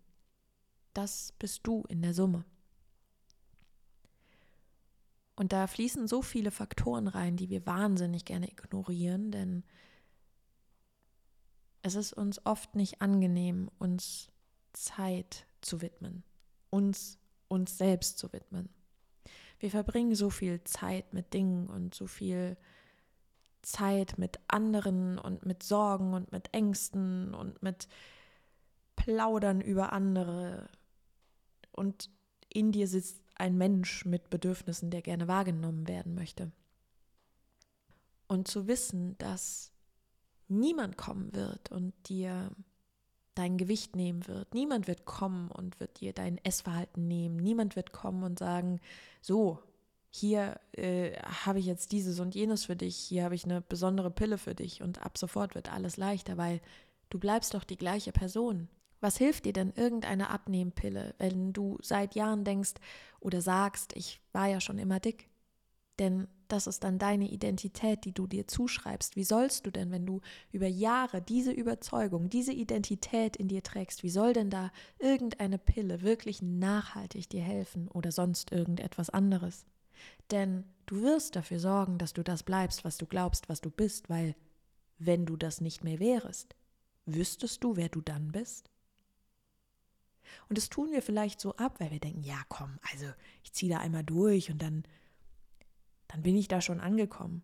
Das 0.93 1.33
bist 1.39 1.61
du 1.63 1.83
in 1.89 2.03
der 2.03 2.13
Summe. 2.13 2.45
Und 5.35 5.51
da 5.51 5.65
fließen 5.65 6.07
so 6.07 6.21
viele 6.21 6.51
Faktoren 6.51 7.07
rein, 7.07 7.37
die 7.37 7.49
wir 7.49 7.65
wahnsinnig 7.65 8.23
gerne 8.23 8.51
ignorieren, 8.51 9.31
denn 9.31 9.63
es 11.81 11.95
ist 11.95 12.13
uns 12.13 12.45
oft 12.45 12.75
nicht 12.75 13.01
angenehm, 13.01 13.71
uns 13.79 14.29
Zeit 14.73 15.47
zu 15.61 15.81
widmen, 15.81 16.23
uns 16.69 17.17
uns 17.49 17.77
selbst 17.77 18.17
zu 18.17 18.31
widmen. 18.31 18.69
Wir 19.59 19.69
verbringen 19.69 20.15
so 20.15 20.29
viel 20.29 20.63
Zeit 20.63 21.13
mit 21.13 21.33
Dingen 21.33 21.67
und 21.67 21.93
so 21.93 22.07
viel 22.07 22.55
Zeit 23.61 24.17
mit 24.17 24.39
anderen 24.47 25.19
und 25.19 25.45
mit 25.45 25.63
Sorgen 25.63 26.13
und 26.13 26.31
mit 26.31 26.53
Ängsten 26.53 27.33
und 27.33 27.61
mit 27.61 27.89
Plaudern 28.95 29.59
über 29.59 29.91
andere. 29.91 30.69
Und 31.73 32.09
in 32.47 32.71
dir 32.71 32.87
sitzt 32.87 33.21
ein 33.35 33.57
Mensch 33.57 34.05
mit 34.05 34.29
Bedürfnissen, 34.29 34.91
der 34.91 35.01
gerne 35.01 35.27
wahrgenommen 35.27 35.87
werden 35.87 36.15
möchte. 36.15 36.51
Und 38.27 38.47
zu 38.47 38.67
wissen, 38.67 39.17
dass 39.17 39.71
niemand 40.47 40.97
kommen 40.97 41.33
wird 41.33 41.71
und 41.71 41.93
dir 42.07 42.51
dein 43.35 43.57
Gewicht 43.57 43.95
nehmen 43.95 44.27
wird. 44.27 44.53
Niemand 44.53 44.87
wird 44.87 45.05
kommen 45.05 45.49
und 45.51 45.79
wird 45.79 45.99
dir 46.01 46.13
dein 46.13 46.37
Essverhalten 46.43 47.07
nehmen. 47.07 47.37
Niemand 47.37 47.75
wird 47.75 47.93
kommen 47.93 48.23
und 48.23 48.39
sagen, 48.39 48.79
so, 49.21 49.59
hier 50.09 50.59
äh, 50.73 51.13
habe 51.45 51.59
ich 51.59 51.65
jetzt 51.65 51.91
dieses 51.91 52.19
und 52.19 52.35
jenes 52.35 52.65
für 52.65 52.75
dich, 52.75 52.95
hier 52.95 53.23
habe 53.23 53.35
ich 53.35 53.45
eine 53.45 53.61
besondere 53.61 54.11
Pille 54.11 54.37
für 54.37 54.55
dich 54.55 54.81
und 54.81 55.05
ab 55.05 55.17
sofort 55.17 55.55
wird 55.55 55.71
alles 55.71 55.97
leichter, 55.97 56.37
weil 56.37 56.61
du 57.09 57.19
bleibst 57.19 57.53
doch 57.53 57.63
die 57.63 57.77
gleiche 57.77 58.11
Person. 58.11 58.69
Was 59.01 59.17
hilft 59.17 59.45
dir 59.45 59.53
denn 59.53 59.71
irgendeine 59.75 60.29
Abnehmpille, 60.29 61.15
wenn 61.19 61.53
du 61.53 61.77
seit 61.81 62.15
Jahren 62.15 62.43
denkst 62.43 62.73
oder 63.19 63.41
sagst, 63.41 63.95
ich 63.95 64.19
war 64.33 64.47
ja 64.47 64.59
schon 64.59 64.79
immer 64.79 64.99
dick? 64.99 65.29
Denn 65.99 66.27
das 66.47 66.65
ist 66.65 66.83
dann 66.83 66.97
deine 66.97 67.29
Identität, 67.29 68.05
die 68.05 68.13
du 68.13 68.25
dir 68.25 68.47
zuschreibst. 68.47 69.15
Wie 69.15 69.23
sollst 69.23 69.65
du 69.65 69.71
denn, 69.71 69.91
wenn 69.91 70.05
du 70.05 70.21
über 70.51 70.67
Jahre 70.67 71.21
diese 71.21 71.51
Überzeugung, 71.51 72.29
diese 72.29 72.53
Identität 72.53 73.35
in 73.35 73.47
dir 73.47 73.61
trägst, 73.61 74.01
wie 74.01 74.09
soll 74.09 74.33
denn 74.33 74.49
da 74.49 74.71
irgendeine 74.97 75.59
Pille 75.59 76.01
wirklich 76.01 76.41
nachhaltig 76.41 77.29
dir 77.29 77.43
helfen 77.43 77.87
oder 77.89 78.11
sonst 78.11 78.51
irgendetwas 78.51 79.09
anderes? 79.11 79.65
Denn 80.31 80.63
du 80.85 81.01
wirst 81.01 81.35
dafür 81.35 81.59
sorgen, 81.59 81.97
dass 81.97 82.13
du 82.13 82.23
das 82.23 82.43
bleibst, 82.43 82.83
was 82.83 82.97
du 82.97 83.05
glaubst, 83.05 83.49
was 83.49 83.61
du 83.61 83.69
bist, 83.69 84.09
weil 84.09 84.35
wenn 84.97 85.25
du 85.25 85.37
das 85.37 85.61
nicht 85.61 85.83
mehr 85.83 85.99
wärest, 85.99 86.55
wüsstest 87.05 87.63
du, 87.63 87.75
wer 87.75 87.89
du 87.89 88.01
dann 88.01 88.31
bist? 88.31 88.71
Und 90.47 90.57
das 90.57 90.69
tun 90.69 90.91
wir 90.91 91.01
vielleicht 91.01 91.39
so 91.39 91.55
ab, 91.55 91.79
weil 91.79 91.91
wir 91.91 91.99
denken, 91.99 92.23
ja 92.23 92.41
komm, 92.49 92.79
also 92.91 93.05
ich 93.43 93.53
ziehe 93.53 93.71
da 93.71 93.79
einmal 93.79 94.03
durch 94.03 94.51
und 94.51 94.61
dann 94.61 94.83
dann 96.09 96.23
bin 96.23 96.35
ich 96.35 96.49
da 96.49 96.59
schon 96.59 96.81
angekommen. 96.81 97.43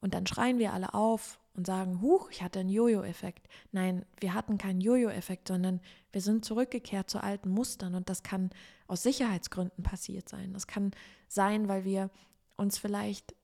Und 0.00 0.14
dann 0.14 0.26
schreien 0.26 0.58
wir 0.58 0.72
alle 0.72 0.94
auf 0.94 1.38
und 1.54 1.66
sagen, 1.66 2.00
huch, 2.00 2.30
ich 2.30 2.42
hatte 2.42 2.60
einen 2.60 2.68
Jojo-Effekt. 2.68 3.48
Nein, 3.72 4.06
wir 4.20 4.32
hatten 4.32 4.56
keinen 4.56 4.80
Jojo-Effekt, 4.80 5.48
sondern 5.48 5.80
wir 6.12 6.20
sind 6.20 6.44
zurückgekehrt 6.44 7.10
zu 7.10 7.22
alten 7.22 7.50
Mustern 7.50 7.94
und 7.96 8.08
das 8.08 8.22
kann 8.22 8.50
aus 8.86 9.02
Sicherheitsgründen 9.02 9.82
passiert 9.82 10.28
sein. 10.28 10.52
Das 10.52 10.66
kann 10.68 10.92
sein, 11.26 11.68
weil 11.68 11.84
wir 11.84 12.10
uns 12.56 12.78
vielleicht 12.78 13.34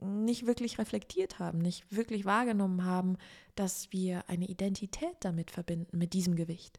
nicht 0.00 0.46
wirklich 0.46 0.78
reflektiert 0.78 1.38
haben, 1.38 1.58
nicht 1.58 1.90
wirklich 1.90 2.24
wahrgenommen 2.24 2.84
haben, 2.84 3.16
dass 3.54 3.90
wir 3.92 4.28
eine 4.28 4.46
Identität 4.46 5.16
damit 5.20 5.50
verbinden, 5.50 5.98
mit 5.98 6.12
diesem 6.12 6.36
Gewicht. 6.36 6.78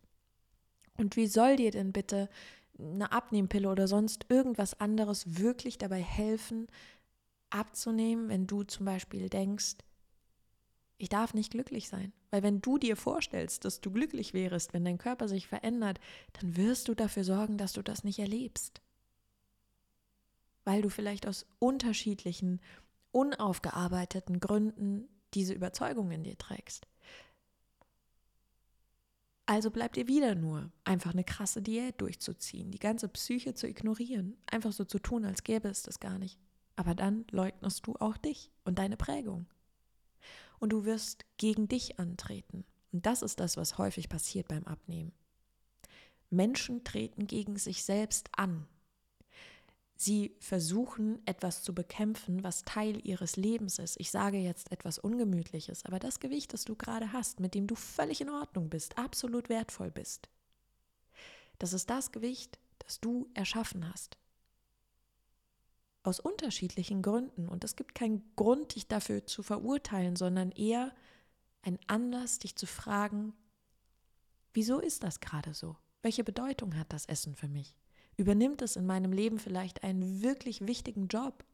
Und 0.98 1.16
wie 1.16 1.28
soll 1.28 1.56
dir 1.56 1.72
denn 1.72 1.92
bitte 1.92 2.30
eine 2.78 3.12
Abnehmpille 3.12 3.70
oder 3.70 3.88
sonst 3.88 4.28
irgendwas 4.30 4.80
anderes 4.80 5.40
wirklich 5.40 5.78
dabei 5.78 6.02
helfen, 6.02 6.68
abzunehmen, 7.50 8.30
wenn 8.30 8.48
du 8.48 8.64
zum 8.64 8.86
Beispiel 8.86 9.30
denkst, 9.30 9.78
ich 10.98 11.10
darf 11.10 11.34
nicht 11.34 11.52
glücklich 11.52 11.88
sein. 11.88 12.14
Weil 12.30 12.44
wenn 12.44 12.62
du 12.62 12.78
dir 12.78 12.96
vorstellst, 12.96 13.66
dass 13.66 13.82
du 13.82 13.90
glücklich 13.90 14.34
wärst, 14.34 14.74
wenn 14.74 14.86
dein 14.86 14.98
Körper 14.98 15.28
sich 15.28 15.48
verändert, 15.48 16.00
dann 16.34 16.58
wirst 16.58 16.88
du 16.88 16.94
dafür 16.94 17.24
sorgen, 17.24 17.58
dass 17.58 17.74
du 17.74 17.82
das 17.82 18.04
nicht 18.04 18.20
erlebst. 18.20 18.82
Weil 20.66 20.82
du 20.82 20.90
vielleicht 20.90 21.26
aus 21.26 21.48
unterschiedlichen, 21.58 22.60
unaufgearbeiteten 23.12 24.40
Gründen 24.40 25.08
diese 25.34 25.54
Überzeugung 25.54 26.12
in 26.12 26.24
dir 26.24 26.38
trägst. 26.38 26.86
Also 29.46 29.72
bleibt 29.72 29.96
dir 29.96 30.08
wieder 30.08 30.36
nur, 30.36 30.72
einfach 30.84 31.14
eine 31.14 31.24
krasse 31.24 31.64
Diät 31.64 32.00
durchzuziehen, 32.02 32.70
die 32.70 32.78
ganze 32.78 33.08
Psyche 33.08 33.56
zu 33.56 33.68
ignorieren, 33.68 34.38
einfach 34.46 34.72
so 34.72 34.86
zu 34.86 35.00
tun, 35.00 35.26
als 35.26 35.44
gäbe 35.44 35.70
es 35.70 35.82
das 35.82 36.00
gar 36.00 36.20
nicht. 36.20 36.38
Aber 36.80 36.96
dann 36.96 37.26
leugnest 37.32 37.86
du 37.88 37.98
auch 37.98 38.16
dich 38.16 38.52
und 38.64 38.80
deine 38.80 38.96
Prägung. 38.96 39.48
Und 40.60 40.70
du 40.70 40.86
wirst 40.86 41.26
gegen 41.36 41.68
dich 41.68 42.00
antreten. 42.00 42.64
Und 42.94 43.06
das 43.06 43.22
ist 43.22 43.42
das, 43.42 43.58
was 43.58 43.78
häufig 43.78 44.08
passiert 44.08 44.48
beim 44.48 44.64
Abnehmen. 44.64 45.12
Menschen 46.30 46.86
treten 46.86 47.28
gegen 47.28 47.58
sich 47.58 47.84
selbst 47.84 48.30
an. 48.32 48.66
Sie 49.98 50.38
versuchen 50.40 51.22
etwas 51.26 51.64
zu 51.64 51.76
bekämpfen, 51.76 52.46
was 52.46 52.64
Teil 52.64 53.06
ihres 53.06 53.36
Lebens 53.36 53.78
ist. 53.78 54.00
Ich 54.00 54.10
sage 54.10 54.38
jetzt 54.38 54.72
etwas 54.72 55.00
Ungemütliches, 55.00 55.84
aber 55.84 56.00
das 56.00 56.22
Gewicht, 56.22 56.54
das 56.54 56.64
du 56.64 56.78
gerade 56.78 57.12
hast, 57.12 57.42
mit 57.42 57.56
dem 57.56 57.68
du 57.68 57.76
völlig 57.76 58.22
in 58.22 58.30
Ordnung 58.30 58.70
bist, 58.70 58.98
absolut 58.98 59.50
wertvoll 59.50 59.92
bist, 59.92 60.30
das 61.58 61.74
ist 61.74 61.90
das 61.90 62.14
Gewicht, 62.14 62.58
das 62.78 63.02
du 63.02 63.30
erschaffen 63.34 63.92
hast. 63.92 64.19
Aus 66.04 66.20
unterschiedlichen 66.20 67.02
Gründen. 67.02 67.48
Und 67.48 67.64
es 67.64 67.76
gibt 67.76 67.96
keinen 67.96 68.24
Grund, 68.36 68.76
dich 68.76 68.88
dafür 68.88 69.26
zu 69.26 69.44
verurteilen, 69.44 70.16
sondern 70.16 70.52
eher 70.52 70.94
ein 71.62 71.78
Anlass, 71.88 72.40
dich 72.40 72.56
zu 72.56 72.66
fragen, 72.66 73.34
wieso 74.54 74.80
ist 74.80 75.04
das 75.04 75.20
gerade 75.20 75.54
so? 75.54 75.76
Welche 76.02 76.24
Bedeutung 76.24 76.78
hat 76.78 76.94
das 76.94 77.06
Essen 77.06 77.36
für 77.36 77.50
mich? 77.50 77.76
Übernimmt 78.16 78.62
es 78.62 78.76
in 78.76 78.86
meinem 78.86 79.12
Leben 79.12 79.40
vielleicht 79.40 79.84
einen 79.84 80.22
wirklich 80.22 80.66
wichtigen 80.66 81.08
Job? 81.08 81.46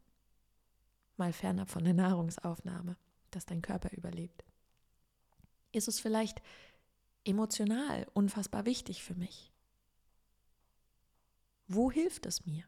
Mal 1.18 1.34
fernab 1.34 1.70
von 1.70 1.84
der 1.84 1.94
Nahrungsaufnahme, 1.94 2.98
dass 3.32 3.46
dein 3.46 3.62
Körper 3.62 3.92
überlebt. 3.92 4.44
Ist 5.72 5.88
es 5.88 6.00
vielleicht 6.00 6.42
emotional 7.24 8.08
unfassbar 8.14 8.66
wichtig 8.66 9.04
für 9.04 9.16
mich? 9.16 9.52
Wo 11.68 11.92
hilft 11.92 12.26
es 12.26 12.46
mir? 12.46 12.64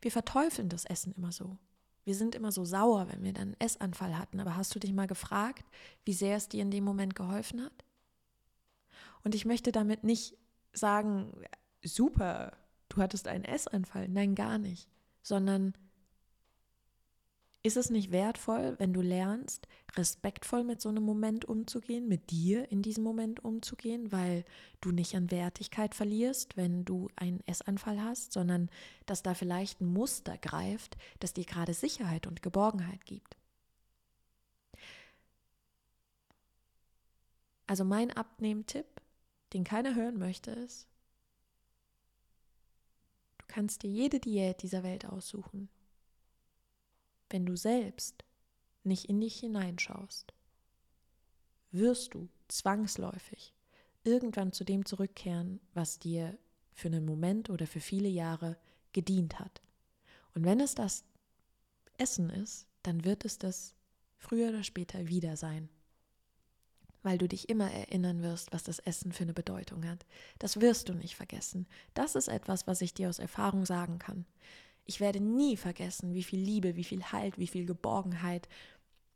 Wir 0.00 0.10
verteufeln 0.10 0.68
das 0.68 0.84
Essen 0.84 1.14
immer 1.16 1.32
so. 1.32 1.58
Wir 2.04 2.14
sind 2.14 2.34
immer 2.34 2.52
so 2.52 2.64
sauer, 2.64 3.08
wenn 3.08 3.22
wir 3.24 3.32
dann 3.32 3.48
einen 3.48 3.60
Essanfall 3.60 4.18
hatten. 4.18 4.40
Aber 4.40 4.56
hast 4.56 4.74
du 4.74 4.78
dich 4.78 4.92
mal 4.92 5.06
gefragt, 5.06 5.64
wie 6.04 6.12
sehr 6.12 6.36
es 6.36 6.48
dir 6.48 6.62
in 6.62 6.70
dem 6.70 6.84
Moment 6.84 7.14
geholfen 7.14 7.62
hat? 7.62 7.84
Und 9.22 9.34
ich 9.34 9.46
möchte 9.46 9.72
damit 9.72 10.04
nicht 10.04 10.36
sagen, 10.72 11.32
super, 11.82 12.52
du 12.90 12.98
hattest 12.98 13.26
einen 13.26 13.44
Essanfall. 13.44 14.08
Nein, 14.08 14.34
gar 14.34 14.58
nicht. 14.58 14.88
Sondern 15.22 15.72
ist 17.64 17.78
es 17.78 17.88
nicht 17.88 18.12
wertvoll, 18.12 18.76
wenn 18.78 18.92
du 18.92 19.00
lernst, 19.00 19.68
respektvoll 19.96 20.64
mit 20.64 20.82
so 20.82 20.90
einem 20.90 21.02
Moment 21.02 21.46
umzugehen, 21.46 22.06
mit 22.06 22.30
dir 22.30 22.70
in 22.70 22.82
diesem 22.82 23.02
Moment 23.02 23.42
umzugehen, 23.42 24.12
weil 24.12 24.44
du 24.82 24.90
nicht 24.90 25.14
an 25.16 25.30
Wertigkeit 25.30 25.94
verlierst, 25.94 26.58
wenn 26.58 26.84
du 26.84 27.08
einen 27.16 27.40
Essanfall 27.46 28.02
hast, 28.02 28.34
sondern 28.34 28.68
dass 29.06 29.22
da 29.22 29.32
vielleicht 29.32 29.80
ein 29.80 29.86
Muster 29.86 30.36
greift, 30.36 30.98
das 31.20 31.32
dir 31.32 31.46
gerade 31.46 31.72
Sicherheit 31.72 32.26
und 32.26 32.42
Geborgenheit 32.42 33.06
gibt? 33.06 33.34
Also 37.66 37.84
mein 37.84 38.10
Abnehmtipp, 38.10 39.00
den 39.54 39.64
keiner 39.64 39.94
hören 39.94 40.18
möchte, 40.18 40.50
ist, 40.50 40.86
kannst 43.48 43.84
dir 43.84 43.90
jede 43.90 44.20
Diät 44.20 44.62
dieser 44.62 44.82
Welt 44.82 45.06
aussuchen. 45.06 45.70
Wenn 47.34 47.46
du 47.46 47.56
selbst 47.56 48.24
nicht 48.84 49.06
in 49.06 49.20
dich 49.20 49.40
hineinschaust, 49.40 50.32
wirst 51.72 52.14
du 52.14 52.28
zwangsläufig 52.46 53.52
irgendwann 54.04 54.52
zu 54.52 54.62
dem 54.62 54.86
zurückkehren, 54.86 55.58
was 55.72 55.98
dir 55.98 56.38
für 56.74 56.86
einen 56.86 57.04
Moment 57.04 57.50
oder 57.50 57.66
für 57.66 57.80
viele 57.80 58.06
Jahre 58.06 58.56
gedient 58.92 59.40
hat. 59.40 59.62
Und 60.36 60.44
wenn 60.44 60.60
es 60.60 60.76
das 60.76 61.02
Essen 61.98 62.30
ist, 62.30 62.68
dann 62.84 63.04
wird 63.04 63.24
es 63.24 63.36
das 63.36 63.74
früher 64.16 64.50
oder 64.50 64.62
später 64.62 65.08
wieder 65.08 65.36
sein. 65.36 65.68
Weil 67.02 67.18
du 67.18 67.26
dich 67.26 67.48
immer 67.48 67.68
erinnern 67.68 68.22
wirst, 68.22 68.52
was 68.52 68.62
das 68.62 68.78
Essen 68.78 69.10
für 69.10 69.24
eine 69.24 69.34
Bedeutung 69.34 69.84
hat. 69.88 70.06
Das 70.38 70.60
wirst 70.60 70.88
du 70.88 70.94
nicht 70.94 71.16
vergessen. 71.16 71.66
Das 71.94 72.14
ist 72.14 72.28
etwas, 72.28 72.68
was 72.68 72.80
ich 72.80 72.94
dir 72.94 73.08
aus 73.08 73.18
Erfahrung 73.18 73.66
sagen 73.66 73.98
kann. 73.98 74.24
Ich 74.84 75.00
werde 75.00 75.20
nie 75.20 75.56
vergessen, 75.56 76.14
wie 76.14 76.22
viel 76.22 76.40
Liebe, 76.40 76.76
wie 76.76 76.84
viel 76.84 77.04
Halt, 77.04 77.38
wie 77.38 77.46
viel 77.46 77.64
Geborgenheit 77.64 78.48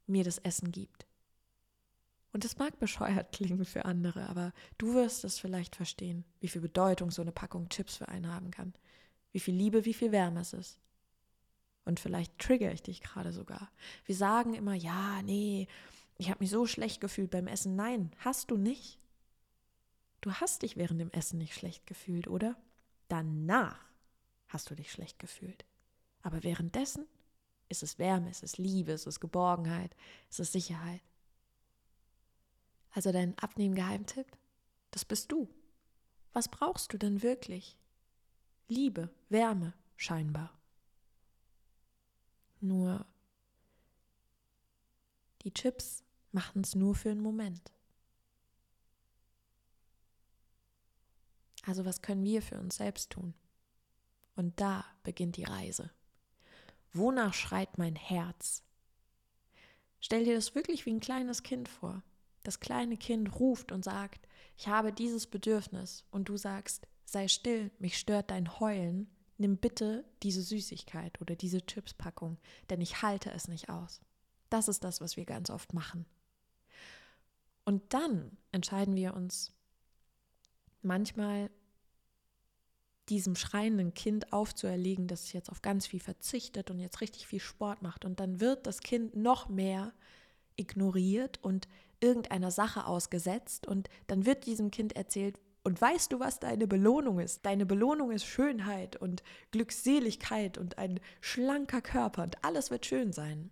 mir 0.06 0.25
das 0.25 0.38
Essen 0.38 0.72
gibt. 0.72 1.06
Und 2.32 2.44
es 2.44 2.58
mag 2.58 2.78
bescheuert 2.78 3.32
klingen 3.32 3.64
für 3.64 3.84
andere, 3.84 4.28
aber 4.28 4.52
du 4.78 4.94
wirst 4.94 5.25
es 5.25 5.38
vielleicht 5.38 5.76
verstehen, 5.76 6.25
wie 6.40 6.48
viel 6.48 6.62
Bedeutung 6.62 7.10
so 7.10 7.22
eine 7.22 7.32
Packung 7.32 7.68
Chips 7.68 7.96
für 7.96 8.08
einen 8.08 8.32
haben 8.32 8.50
kann. 8.50 8.75
Wie 9.32 9.40
viel 9.40 9.54
Liebe, 9.54 9.84
wie 9.84 9.94
viel 9.94 10.12
Wärme 10.12 10.40
es 10.40 10.52
ist. 10.52 10.78
Und 11.84 12.00
vielleicht 12.00 12.38
trigger 12.38 12.72
ich 12.72 12.82
dich 12.82 13.00
gerade 13.00 13.32
sogar. 13.32 13.70
Wir 14.04 14.14
sagen 14.14 14.54
immer, 14.54 14.75
ja, 14.75 15.22
nee, 15.22 15.68
ich 16.18 16.30
habe 16.30 16.40
mich 16.40 16.50
so 16.50 16.66
schlecht 16.66 17.00
gefühlt 17.00 17.30
beim 17.30 17.46
Essen. 17.46 17.76
Nein, 17.76 18.10
hast 18.18 18.50
du 18.50 18.56
nicht. 18.56 18.98
Du 20.20 20.32
hast 20.32 20.62
dich 20.62 20.76
während 20.76 21.00
dem 21.00 21.10
Essen 21.12 21.38
nicht 21.38 21.54
schlecht 21.54 21.87
gefühlt, 21.87 22.28
oder? 22.28 22.56
Danach 23.08 23.88
hast 24.49 24.71
du 24.71 24.75
dich 24.75 24.90
schlecht 24.90 25.19
gefühlt. 25.19 25.64
Aber 26.23 26.43
währenddessen 26.43 27.07
ist 27.69 27.83
es 27.83 27.99
Wärme, 27.99 28.31
ist 28.31 28.43
es 28.43 28.59
Liebe, 28.59 28.93
ist 28.93 29.07
es 29.07 29.21
Geborgenheit, 29.21 29.95
ist 30.31 30.40
es 30.40 30.52
Sicherheit. 30.52 31.02
Also 32.90 33.12
dein 33.12 33.38
Abnehmen-Geheimtipp, 33.38 34.26
das 34.90 35.05
bist 35.05 35.31
du. 35.31 35.49
Was 36.33 36.49
brauchst 36.49 36.93
du 36.93 36.99
denn 36.99 37.23
wirklich? 37.23 37.76
Liebe, 38.69 39.11
Wärme, 39.28 39.75
scheinbar. 39.97 40.59
Nur 42.61 43.07
die 45.43 45.52
Chips 45.52 46.02
machen 46.33 46.62
es 46.62 46.75
nur 46.75 46.95
für 46.95 47.11
einen 47.11 47.21
Moment. 47.21 47.73
Also 51.64 51.85
was 51.85 52.02
können 52.02 52.25
wir 52.25 52.43
für 52.43 52.59
uns 52.59 52.76
selbst 52.76 53.11
tun? 53.11 53.35
Und 54.38 54.61
da 54.61 54.85
beginnt 55.02 55.37
die 55.37 55.42
Reise. 55.42 55.90
Wonach 56.92 57.35
schreit 57.35 57.76
mein 57.76 57.97
Herz? 57.97 58.62
Stell 59.99 60.23
dir 60.23 60.37
das 60.37 60.54
wirklich 60.54 60.87
wie 60.87 60.92
ein 60.92 61.00
kleines 61.00 61.42
Kind 61.42 61.68
vor. 61.68 62.04
Das 62.45 62.61
kleine 62.61 62.97
Kind 62.97 63.40
ruft 63.40 63.73
und 63.73 63.85
sagt, 63.85 64.28
ich 64.57 64.68
habe 64.68 64.92
dieses 64.92 65.26
Bedürfnis 65.26 66.04
und 66.12 66.28
du 66.28 66.37
sagst, 66.37 66.87
sei 67.04 67.26
still, 67.26 67.73
mich 67.80 67.99
stört 67.99 68.30
dein 68.30 68.61
Heulen, 68.61 69.11
nimm 69.38 69.57
bitte 69.57 70.04
diese 70.23 70.42
Süßigkeit 70.42 71.21
oder 71.21 71.35
diese 71.35 71.66
Chipspackung, 71.66 72.38
denn 72.71 72.80
ich 72.80 73.02
halte 73.02 73.33
es 73.33 73.49
nicht 73.49 73.68
aus. 73.68 74.00
Das 74.50 74.68
ist 74.68 74.85
das, 74.85 75.00
was 75.00 75.16
wir 75.16 75.25
ganz 75.25 75.50
oft 75.50 75.75
machen. 75.75 76.07
Und 77.64 77.92
dann 77.92 78.37
entscheiden 78.52 78.95
wir 78.95 79.14
uns 79.14 79.52
manchmal 80.80 81.50
diesem 83.08 83.36
schreienden 83.36 83.94
Kind 83.94 84.32
aufzuerlegen, 84.32 85.06
das 85.06 85.32
jetzt 85.32 85.50
auf 85.50 85.62
ganz 85.62 85.86
viel 85.86 86.00
verzichtet 86.00 86.70
und 86.70 86.78
jetzt 86.78 87.00
richtig 87.00 87.26
viel 87.26 87.40
Sport 87.40 87.82
macht. 87.82 88.04
Und 88.04 88.20
dann 88.20 88.40
wird 88.40 88.66
das 88.66 88.80
Kind 88.80 89.16
noch 89.16 89.48
mehr 89.48 89.92
ignoriert 90.56 91.38
und 91.42 91.68
irgendeiner 92.00 92.50
Sache 92.50 92.86
ausgesetzt. 92.86 93.66
Und 93.66 93.88
dann 94.06 94.26
wird 94.26 94.47
diesem 94.47 94.71
Kind 94.71 94.94
erzählt, 94.97 95.38
und 95.64 95.80
weißt 95.80 96.12
du, 96.12 96.21
was 96.21 96.40
deine 96.40 96.66
Belohnung 96.66 97.18
ist? 97.18 97.44
Deine 97.44 97.66
Belohnung 97.66 98.10
ist 98.10 98.25
Schönheit 98.25 98.97
und 98.97 99.23
Glückseligkeit 99.50 100.56
und 100.56 100.78
ein 100.78 100.99
schlanker 101.21 101.82
Körper 101.82 102.23
und 102.23 102.42
alles 102.42 102.71
wird 102.71 102.86
schön 102.86 103.12
sein. 103.12 103.50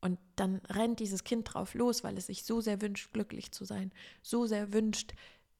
Und 0.00 0.20
dann 0.36 0.60
rennt 0.68 1.00
dieses 1.00 1.24
Kind 1.24 1.52
drauf 1.52 1.74
los, 1.74 2.04
weil 2.04 2.16
es 2.16 2.26
sich 2.26 2.44
so 2.44 2.60
sehr 2.60 2.80
wünscht, 2.80 3.12
glücklich 3.12 3.50
zu 3.50 3.64
sein, 3.64 3.90
so 4.22 4.46
sehr 4.46 4.72
wünscht, 4.72 5.14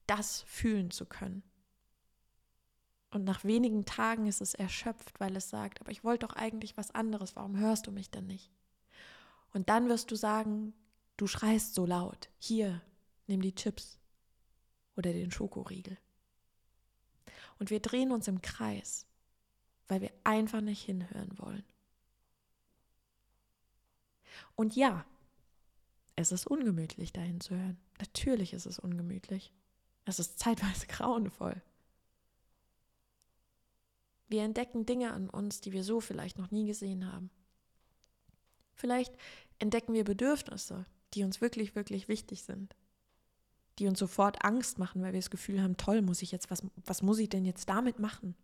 das 0.07 0.43
fühlen 0.43 0.91
zu 0.91 1.05
können. 1.05 1.43
Und 3.11 3.23
nach 3.23 3.43
wenigen 3.43 3.85
Tagen 3.85 4.27
ist 4.27 4.41
es 4.41 4.53
erschöpft, 4.53 5.19
weil 5.19 5.35
es 5.35 5.49
sagt, 5.49 5.81
aber 5.81 5.91
ich 5.91 6.03
wollte 6.03 6.27
doch 6.27 6.35
eigentlich 6.35 6.77
was 6.77 6.91
anderes, 6.91 7.35
warum 7.35 7.57
hörst 7.57 7.87
du 7.87 7.91
mich 7.91 8.11
denn 8.11 8.27
nicht? 8.27 8.51
Und 9.51 9.69
dann 9.69 9.89
wirst 9.89 10.11
du 10.11 10.15
sagen, 10.15 10.73
du 11.17 11.25
schreist 11.25 11.73
so 11.73 11.85
laut, 11.85 12.29
hier, 12.37 12.81
nimm 13.25 13.41
die 13.41 13.55
Chips 13.55 13.97
oder 14.95 15.11
den 15.11 15.31
Schokoriegel. 15.31 15.97
Und 17.57 17.71
wir 17.71 17.79
drehen 17.79 18.11
uns 18.11 18.27
im 18.27 18.41
Kreis, 18.41 19.07
weil 19.87 20.01
wir 20.01 20.11
einfach 20.23 20.61
nicht 20.61 20.83
hinhören 20.83 21.37
wollen. 21.39 21.63
Und 24.55 24.75
ja, 24.75 25.05
es 26.15 26.31
ist 26.31 26.47
ungemütlich, 26.47 27.11
dahin 27.11 27.41
zu 27.41 27.55
hören. 27.55 27.77
Natürlich 27.99 28.53
ist 28.53 28.65
es 28.65 28.77
ungemütlich. 28.77 29.53
Es 30.05 30.19
ist 30.19 30.39
zeitweise 30.39 30.85
grauenvoll. 30.87 31.61
Wir 34.29 34.43
entdecken 34.43 34.85
Dinge 34.85 35.11
an 35.11 35.27
uns, 35.29 35.59
die 35.59 35.73
wir 35.73 35.83
so 35.83 35.99
vielleicht 35.99 36.37
noch 36.37 36.51
nie 36.51 36.67
gesehen 36.67 37.11
haben. 37.11 37.31
Vielleicht 38.75 39.13
entdecken 39.57 39.93
wir 39.93 40.03
Bedürfnisse, 40.03 40.85
die 41.15 41.23
uns 41.23 41.41
wirklich, 41.41 41.75
wirklich 41.75 42.07
wichtig 42.07 42.43
sind, 42.43 42.75
die 43.79 43.87
uns 43.87 43.97
sofort 43.97 44.45
Angst 44.45 44.77
machen, 44.77 45.01
weil 45.01 45.13
wir 45.13 45.19
das 45.19 45.31
Gefühl 45.31 45.61
haben, 45.61 45.77
toll, 45.77 46.03
muss 46.03 46.21
ich 46.21 46.31
jetzt, 46.31 46.51
was, 46.51 46.63
was 46.85 47.01
muss 47.01 47.17
ich 47.17 47.29
denn 47.29 47.43
jetzt 47.43 47.67
damit 47.67 47.97
machen? 47.97 48.35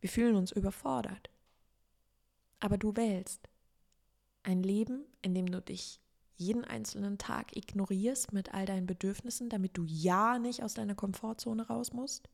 Wir 0.00 0.08
fühlen 0.08 0.36
uns 0.36 0.52
überfordert. 0.52 1.30
Aber 2.58 2.78
du 2.78 2.96
wählst 2.96 3.48
ein 4.42 4.62
Leben, 4.62 5.04
in 5.20 5.34
dem 5.34 5.46
du 5.46 5.60
dich 5.60 6.00
jeden 6.36 6.64
einzelnen 6.64 7.18
Tag 7.18 7.54
ignorierst 7.54 8.32
mit 8.32 8.54
all 8.54 8.64
deinen 8.64 8.86
Bedürfnissen, 8.86 9.50
damit 9.50 9.76
du 9.76 9.84
ja 9.84 10.38
nicht 10.38 10.62
aus 10.62 10.72
deiner 10.72 10.94
Komfortzone 10.94 11.66
raus 11.66 11.92
musst 11.92 12.30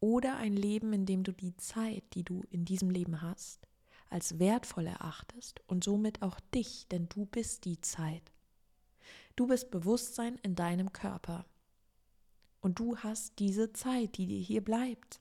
oder 0.00 0.36
ein 0.38 0.56
Leben, 0.56 0.92
in 0.92 1.06
dem 1.06 1.22
du 1.22 1.32
die 1.32 1.56
Zeit, 1.56 2.02
die 2.14 2.24
du 2.24 2.42
in 2.50 2.64
diesem 2.64 2.90
Leben 2.90 3.20
hast, 3.20 3.66
als 4.08 4.38
wertvoll 4.38 4.86
erachtest 4.86 5.60
und 5.66 5.84
somit 5.84 6.22
auch 6.22 6.40
dich, 6.54 6.88
denn 6.88 7.08
du 7.08 7.26
bist 7.26 7.64
die 7.64 7.80
Zeit. 7.80 8.32
Du 9.36 9.46
bist 9.46 9.70
Bewusstsein 9.70 10.36
in 10.42 10.54
deinem 10.54 10.92
Körper. 10.92 11.46
Und 12.60 12.78
du 12.78 12.98
hast 12.98 13.38
diese 13.38 13.72
Zeit, 13.72 14.16
die 14.16 14.26
dir 14.26 14.40
hier 14.40 14.62
bleibt. 14.62 15.20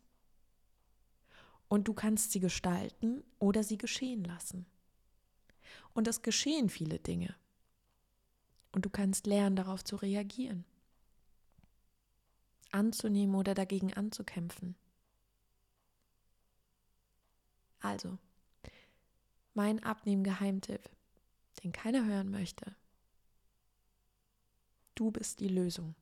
Und 1.67 1.87
du 1.87 1.93
kannst 1.93 2.31
sie 2.31 2.39
gestalten 2.39 3.23
oder 3.37 3.63
sie 3.63 3.77
geschehen 3.77 4.23
lassen. 4.23 4.65
Und 5.93 6.07
es 6.07 6.21
geschehen 6.21 6.69
viele 6.69 6.99
Dinge. 6.99 7.35
Und 8.71 8.85
du 8.85 8.89
kannst 8.89 9.27
lernen, 9.27 9.55
darauf 9.55 9.83
zu 9.83 9.95
reagieren 9.95 10.65
anzunehmen 12.71 13.35
oder 13.35 13.53
dagegen 13.53 13.93
anzukämpfen. 13.93 14.75
Also, 17.79 18.17
mein 19.53 19.81
Abnehmen-Geheimtipp, 19.83 20.89
den 21.63 21.71
keiner 21.71 22.05
hören 22.05 22.29
möchte. 22.29 22.75
Du 24.95 25.11
bist 25.11 25.39
die 25.39 25.47
Lösung. 25.47 25.95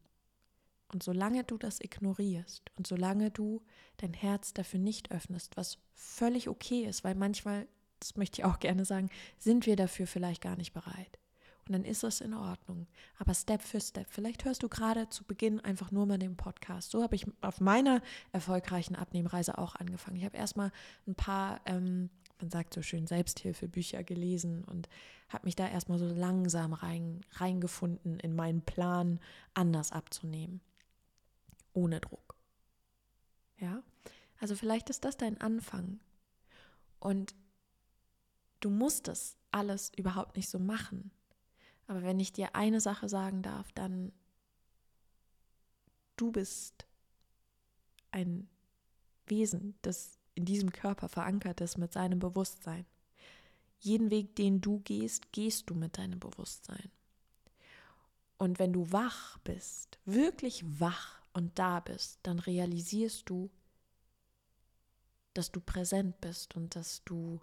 Und 0.90 1.04
solange 1.04 1.44
du 1.44 1.58
das 1.58 1.82
ignorierst 1.82 2.72
und 2.78 2.88
solange 2.88 3.30
du 3.30 3.62
dein 3.98 4.14
Herz 4.14 4.54
dafür 4.54 4.80
nicht 4.80 5.12
öffnest, 5.12 5.58
was 5.58 5.80
völlig 5.94 6.48
okay 6.48 6.86
ist, 6.86 7.04
weil 7.04 7.16
manchmal, 7.16 7.68
das 8.00 8.16
möchte 8.16 8.42
ich 8.42 8.46
auch 8.46 8.60
gerne 8.60 8.86
sagen, 8.86 9.10
sind 9.38 9.66
wir 9.66 9.76
dafür 9.76 10.08
vielleicht 10.08 10.42
gar 10.42 10.56
nicht 10.56 10.74
bereit. 10.74 11.20
Und 11.68 11.74
dann 11.74 11.84
ist 11.84 12.04
es 12.04 12.22
in 12.22 12.34
Ordnung. 12.34 12.88
Aber 13.18 13.34
Step 13.34 13.62
für 13.62 13.82
Step. 13.82 14.08
Vielleicht 14.10 14.46
hörst 14.46 14.64
du 14.64 14.70
gerade 14.70 15.10
zu 15.10 15.24
Beginn 15.24 15.60
einfach 15.60 15.92
nur 15.92 16.06
mal 16.06 16.18
den 16.18 16.38
Podcast. 16.38 16.92
So 16.92 17.04
habe 17.04 17.16
ich 17.16 17.26
auf 17.42 17.60
meiner 17.60 18.02
erfolgreichen 18.32 18.96
Abnehmreise 18.96 19.58
auch 19.58 19.76
angefangen. 19.76 20.18
Ich 20.18 20.26
habe 20.26 20.38
erstmal 20.38 20.72
ein 21.08 21.16
paar, 21.16 21.60
ähm, 21.66 22.10
man 22.40 22.50
sagt 22.50 22.74
so 22.74 22.82
schön, 22.82 23.06
Selbsthilfebücher 23.06 24.04
gelesen 24.04 24.64
und 24.64 24.88
habe 25.30 25.46
mich 25.46 25.56
da 25.56 25.68
erstmal 25.68 26.00
so 26.00 26.08
langsam 26.08 26.74
rein, 26.74 27.22
reingefunden 27.34 28.20
in 28.20 28.36
meinen 28.36 28.62
Plan, 28.62 29.20
anders 29.54 29.92
abzunehmen. 29.92 30.62
Ohne 31.74 32.00
Druck. 32.00 32.36
Ja? 33.60 33.84
Also 34.40 34.56
vielleicht 34.56 34.90
ist 34.90 35.04
das 35.04 35.18
dein 35.18 35.42
Anfang. 35.42 36.00
Und 37.00 37.36
du 38.62 38.70
musst 38.70 39.08
das 39.08 39.38
alles 39.52 39.92
überhaupt 39.98 40.38
nicht 40.38 40.50
so 40.50 40.60
machen. 40.60 41.12
Aber 41.88 42.04
wenn 42.04 42.20
ich 42.20 42.34
dir 42.34 42.56
eine 42.56 42.82
Sache 42.82 43.10
sagen 43.10 43.42
darf, 43.42 43.72
dann 43.72 44.12
du 46.18 46.32
bist 46.32 46.86
ein 48.12 48.50
Wesen, 49.26 49.76
das 49.82 50.20
in 50.36 50.46
diesem 50.46 50.72
Körper 50.72 51.10
verankert 51.10 51.62
ist 51.62 51.78
mit 51.78 51.94
seinem 51.94 52.20
Bewusstsein. 52.20 52.86
Jeden 53.80 54.12
Weg, 54.12 54.36
den 54.36 54.62
du 54.62 54.80
gehst, 54.80 55.32
gehst 55.32 55.70
du 55.70 55.76
mit 55.76 55.98
deinem 55.98 56.20
Bewusstsein. 56.20 56.92
Und 58.38 58.60
wenn 58.60 58.74
du 58.74 58.92
wach 58.92 59.38
bist, 59.40 59.98
wirklich 60.06 60.64
wach 60.80 61.22
und 61.34 61.58
da 61.58 61.80
bist, 61.80 62.20
dann 62.24 62.40
realisierst 62.40 63.30
du, 63.30 63.50
dass 65.34 65.52
du 65.52 65.60
präsent 65.60 66.20
bist 66.22 66.56
und 66.56 66.76
dass 66.76 67.04
du 67.04 67.40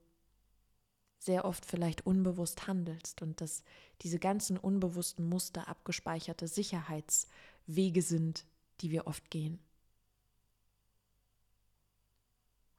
sehr 1.24 1.46
oft 1.46 1.64
vielleicht 1.64 2.06
unbewusst 2.06 2.66
handelst 2.66 3.22
und 3.22 3.40
dass 3.40 3.62
diese 4.02 4.18
ganzen 4.18 4.58
unbewussten 4.58 5.26
Muster 5.26 5.68
abgespeicherte 5.68 6.48
Sicherheitswege 6.48 8.02
sind, 8.02 8.44
die 8.80 8.90
wir 8.90 9.06
oft 9.06 9.30
gehen. 9.30 9.58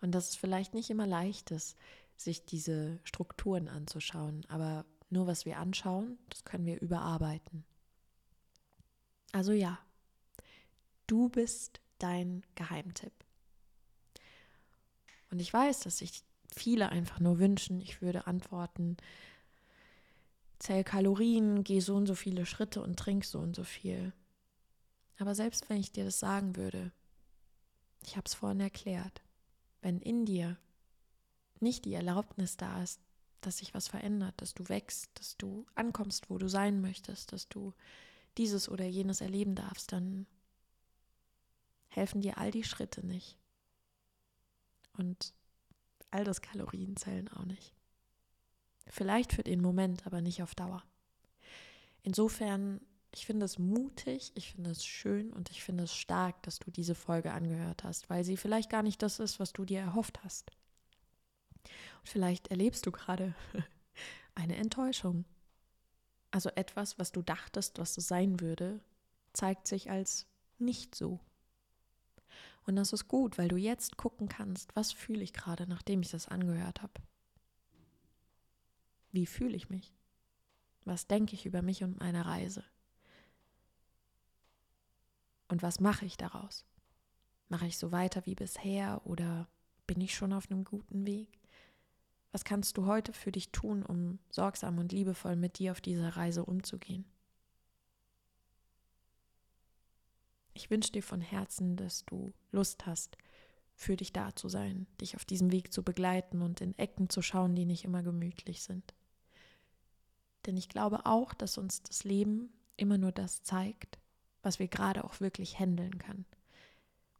Und 0.01 0.11
dass 0.11 0.29
es 0.29 0.35
vielleicht 0.35 0.75
nicht 0.75 0.91
immer 0.91 1.07
leicht 1.07 1.49
ist, 1.49 1.75
sich 2.17 2.45
diese 2.45 2.99
Strukturen 3.03 3.67
anzuschauen, 3.67 4.45
aber 4.47 4.85
nur 5.09 5.25
was 5.25 5.45
wir 5.45 5.57
anschauen, 5.57 6.19
das 6.29 6.43
können 6.43 6.65
wir 6.65 6.79
überarbeiten. 6.79 7.65
Also 9.31 9.53
ja, 9.53 9.79
du 11.07 11.29
bist 11.29 11.81
dein 11.97 12.45
Geheimtipp. 12.53 13.13
Und 15.31 15.39
ich 15.39 15.51
weiß, 15.51 15.79
dass 15.79 15.97
sich 15.97 16.23
viele 16.55 16.89
einfach 16.89 17.19
nur 17.19 17.39
wünschen, 17.39 17.81
ich 17.81 18.01
würde 18.01 18.27
antworten, 18.27 18.97
zähl 20.59 20.83
Kalorien, 20.83 21.63
geh 21.63 21.79
so 21.79 21.95
und 21.95 22.07
so 22.07 22.15
viele 22.15 22.45
Schritte 22.45 22.81
und 22.81 22.97
trink 22.97 23.25
so 23.25 23.39
und 23.39 23.55
so 23.55 23.63
viel. 23.63 24.13
Aber 25.17 25.35
selbst 25.35 25.69
wenn 25.69 25.77
ich 25.77 25.91
dir 25.91 26.05
das 26.05 26.19
sagen 26.19 26.55
würde, 26.55 26.91
ich 28.03 28.17
habe 28.17 28.25
es 28.25 28.33
vorhin 28.33 28.59
erklärt, 28.59 29.21
wenn 29.81 29.99
in 29.99 30.25
dir 30.25 30.57
nicht 31.59 31.85
die 31.85 31.93
Erlaubnis 31.93 32.57
da 32.57 32.81
ist, 32.83 32.99
dass 33.41 33.59
sich 33.59 33.73
was 33.73 33.87
verändert, 33.87 34.33
dass 34.37 34.53
du 34.53 34.67
wächst, 34.69 35.09
dass 35.15 35.37
du 35.37 35.65
ankommst, 35.75 36.29
wo 36.29 36.37
du 36.37 36.47
sein 36.47 36.81
möchtest, 36.81 37.31
dass 37.31 37.47
du 37.47 37.73
dieses 38.37 38.69
oder 38.69 38.85
jenes 38.85 39.21
erleben 39.21 39.55
darfst, 39.55 39.91
dann 39.91 40.25
helfen 41.87 42.21
dir 42.21 42.37
all 42.37 42.51
die 42.51 42.63
Schritte 42.63 43.05
nicht. 43.05 43.37
Und 44.97 45.33
all 46.11 46.23
das 46.23 46.41
Kalorienzellen 46.41 47.27
auch 47.29 47.45
nicht. 47.45 47.73
Vielleicht 48.87 49.33
für 49.33 49.43
den 49.43 49.61
Moment, 49.61 50.05
aber 50.05 50.21
nicht 50.21 50.43
auf 50.43 50.55
Dauer. 50.55 50.83
Insofern, 52.03 52.81
ich 53.11 53.25
finde 53.25 53.45
es 53.45 53.57
mutig, 53.57 54.31
ich 54.35 54.51
finde 54.51 54.69
es 54.69 54.85
schön 54.85 55.33
und 55.33 55.49
ich 55.49 55.63
finde 55.63 55.85
es 55.85 55.95
stark, 55.95 56.41
dass 56.43 56.59
du 56.59 56.69
diese 56.71 56.95
Folge 56.95 57.31
angehört 57.31 57.83
hast, 57.83 58.09
weil 58.09 58.23
sie 58.23 58.37
vielleicht 58.37 58.69
gar 58.69 58.83
nicht 58.83 59.01
das 59.01 59.19
ist, 59.19 59.39
was 59.39 59.53
du 59.53 59.65
dir 59.65 59.79
erhofft 59.79 60.23
hast. 60.23 60.51
Und 61.63 62.09
vielleicht 62.09 62.49
erlebst 62.49 62.85
du 62.85 62.91
gerade 62.91 63.33
eine 64.35 64.55
Enttäuschung 64.55 65.25
also 66.35 66.49
etwas, 66.49 66.99
was 66.99 67.13
du 67.13 67.21
dachtest, 67.21 67.79
was 67.79 67.97
es 67.97 68.09
sein 68.09 68.41
würde, 68.41 68.81
zeigt 69.31 69.67
sich 69.67 69.89
als 69.89 70.27
nicht 70.57 70.93
so. 70.93 71.21
Und 72.65 72.75
das 72.75 72.93
ist 72.93 73.07
gut, 73.07 73.37
weil 73.37 73.47
du 73.47 73.57
jetzt 73.57 73.95
gucken 73.97 74.27
kannst, 74.27 74.75
was 74.75 74.91
fühle 74.91 75.23
ich 75.23 75.33
gerade, 75.33 75.67
nachdem 75.67 76.01
ich 76.01 76.09
das 76.09 76.27
angehört 76.27 76.81
habe. 76.81 76.93
Wie 79.11 79.25
fühle 79.25 79.55
ich 79.55 79.69
mich? 79.69 79.93
Was 80.83 81.07
denke 81.07 81.35
ich 81.35 81.45
über 81.45 81.61
mich 81.61 81.83
und 81.83 81.99
meine 81.99 82.25
Reise? 82.25 82.63
Und 85.47 85.61
was 85.61 85.79
mache 85.79 86.05
ich 86.05 86.17
daraus? 86.17 86.65
Mache 87.49 87.67
ich 87.67 87.77
so 87.77 87.91
weiter 87.91 88.25
wie 88.25 88.35
bisher 88.35 89.01
oder 89.05 89.47
bin 89.85 90.01
ich 90.01 90.15
schon 90.15 90.33
auf 90.33 90.49
einem 90.49 90.63
guten 90.63 91.05
Weg? 91.05 91.39
Was 92.31 92.43
kannst 92.43 92.77
du 92.77 92.87
heute 92.87 93.13
für 93.13 93.31
dich 93.31 93.51
tun, 93.51 93.83
um 93.83 94.19
sorgsam 94.29 94.79
und 94.79 94.91
liebevoll 94.91 95.35
mit 95.35 95.59
dir 95.59 95.71
auf 95.71 95.81
dieser 95.81 96.17
Reise 96.17 96.43
umzugehen? 96.43 97.05
Ich 100.55 100.71
wünsche 100.71 100.91
dir 100.91 101.03
von 101.03 101.21
Herzen, 101.21 101.75
dass 101.75 102.03
du 102.05 102.33
Lust 102.51 102.87
hast, 102.87 103.15
für 103.75 103.95
dich 103.95 104.11
da 104.11 104.35
zu 104.35 104.49
sein, 104.49 104.87
dich 104.99 105.15
auf 105.15 105.25
diesem 105.25 105.51
Weg 105.51 105.71
zu 105.71 105.83
begleiten 105.83 106.41
und 106.41 106.61
in 106.61 106.75
Ecken 106.79 107.09
zu 107.09 107.21
schauen, 107.21 107.53
die 107.53 107.65
nicht 107.65 107.83
immer 107.83 108.01
gemütlich 108.01 108.63
sind. 108.63 108.95
Denn 110.47 110.57
ich 110.57 110.67
glaube 110.67 111.05
auch, 111.05 111.35
dass 111.35 111.59
uns 111.59 111.83
das 111.83 112.03
Leben 112.03 112.49
immer 112.75 112.97
nur 112.97 113.11
das 113.11 113.43
zeigt, 113.43 113.99
was 114.41 114.57
wir 114.57 114.67
gerade 114.67 115.03
auch 115.03 115.19
wirklich 115.19 115.59
handeln 115.59 115.99
können. 115.99 116.25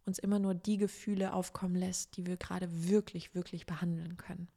Uns 0.08 0.18
immer 0.18 0.40
nur 0.40 0.56
die 0.56 0.78
Gefühle 0.78 1.34
aufkommen 1.34 1.76
lässt, 1.76 2.18
die 2.18 2.26
wir 2.26 2.38
gerade 2.38 2.68
wirklich, 2.90 3.36
wirklich 3.36 3.68
behandeln 3.68 4.18
können 4.18 4.48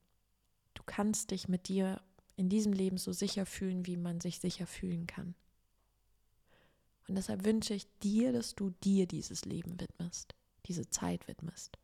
kannst 0.88 1.31
dich 1.31 1.47
mit 1.47 1.69
dir 1.69 2.01
in 2.35 2.49
diesem 2.49 2.73
Leben 2.73 2.99
so 2.99 3.12
sicher 3.12 3.47
fühlen, 3.47 3.87
wie 3.87 3.97
man 3.97 4.21
sich 4.21 4.41
sicher 4.41 4.67
fühlen 4.67 5.07
kann. 5.07 5.37
Und 7.09 7.14
deshalb 7.14 7.44
wünsche 7.44 7.75
ich 7.75 7.88
dir, 8.01 8.33
dass 8.33 8.55
du 8.55 8.71
dir 8.85 9.07
dieses 9.07 9.44
Leben 9.47 9.81
widmest, 9.81 10.35
diese 10.66 10.90
Zeit 10.90 11.27
widmest. 11.27 11.79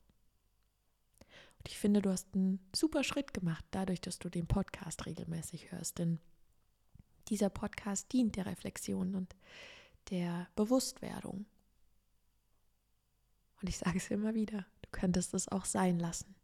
Und 1.58 1.68
ich 1.68 1.78
finde, 1.78 2.02
du 2.02 2.10
hast 2.10 2.34
einen 2.34 2.60
super 2.76 3.02
Schritt 3.02 3.32
gemacht, 3.32 3.64
dadurch, 3.70 4.02
dass 4.02 4.18
du 4.18 4.28
den 4.28 4.46
Podcast 4.46 5.06
regelmäßig 5.06 5.72
hörst. 5.72 5.98
Denn 5.98 6.20
dieser 7.28 7.48
Podcast 7.48 8.12
dient 8.12 8.36
der 8.36 8.44
Reflexion 8.44 9.14
und 9.14 9.34
der 10.10 10.46
Bewusstwerdung. 10.56 11.46
Und 13.62 13.68
ich 13.68 13.78
sage 13.78 13.96
es 13.96 14.10
immer 14.10 14.34
wieder, 14.34 14.66
du 14.82 14.90
könntest 14.92 15.32
es 15.32 15.48
auch 15.48 15.64
sein 15.64 15.98
lassen. 15.98 16.34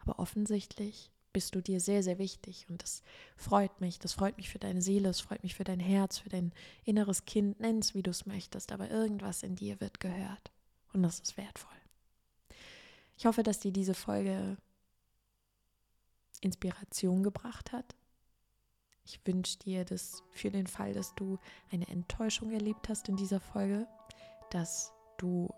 Aber 0.00 0.18
offensichtlich 0.18 1.12
bist 1.38 1.54
du 1.54 1.62
dir 1.62 1.78
sehr, 1.78 2.02
sehr 2.02 2.18
wichtig. 2.18 2.66
Und 2.68 2.82
das 2.82 3.04
freut 3.36 3.80
mich. 3.80 4.00
Das 4.00 4.12
freut 4.12 4.36
mich 4.38 4.48
für 4.48 4.58
deine 4.58 4.82
Seele, 4.82 5.08
es 5.08 5.20
freut 5.20 5.44
mich 5.44 5.54
für 5.54 5.62
dein 5.62 5.78
Herz, 5.78 6.18
für 6.18 6.28
dein 6.28 6.52
inneres 6.84 7.26
Kind. 7.26 7.60
Nenn 7.60 7.78
es, 7.78 7.94
wie 7.94 8.02
du 8.02 8.10
es 8.10 8.26
möchtest. 8.26 8.72
Aber 8.72 8.90
irgendwas 8.90 9.44
in 9.44 9.54
dir 9.54 9.80
wird 9.80 10.00
gehört. 10.00 10.50
Und 10.92 11.04
das 11.04 11.20
ist 11.20 11.36
wertvoll. 11.36 11.76
Ich 13.16 13.24
hoffe, 13.24 13.44
dass 13.44 13.60
dir 13.60 13.70
diese 13.70 13.94
Folge 13.94 14.56
Inspiration 16.40 17.22
gebracht 17.22 17.70
hat. 17.70 17.94
Ich 19.04 19.24
wünsche 19.24 19.60
dir 19.60 19.84
das 19.84 20.24
für 20.32 20.50
den 20.50 20.66
Fall, 20.66 20.92
dass 20.92 21.14
du 21.14 21.38
eine 21.70 21.86
Enttäuschung 21.86 22.50
erlebt 22.50 22.88
hast 22.88 23.08
in 23.08 23.14
dieser 23.14 23.38
Folge, 23.38 23.86
dass 24.50 24.92
du 25.18 25.48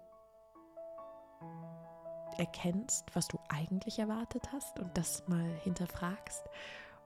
erkennst, 2.40 3.04
was 3.14 3.28
du 3.28 3.38
eigentlich 3.48 3.98
erwartet 3.98 4.48
hast 4.52 4.80
und 4.80 4.96
das 4.96 5.22
mal 5.28 5.44
hinterfragst. 5.62 6.42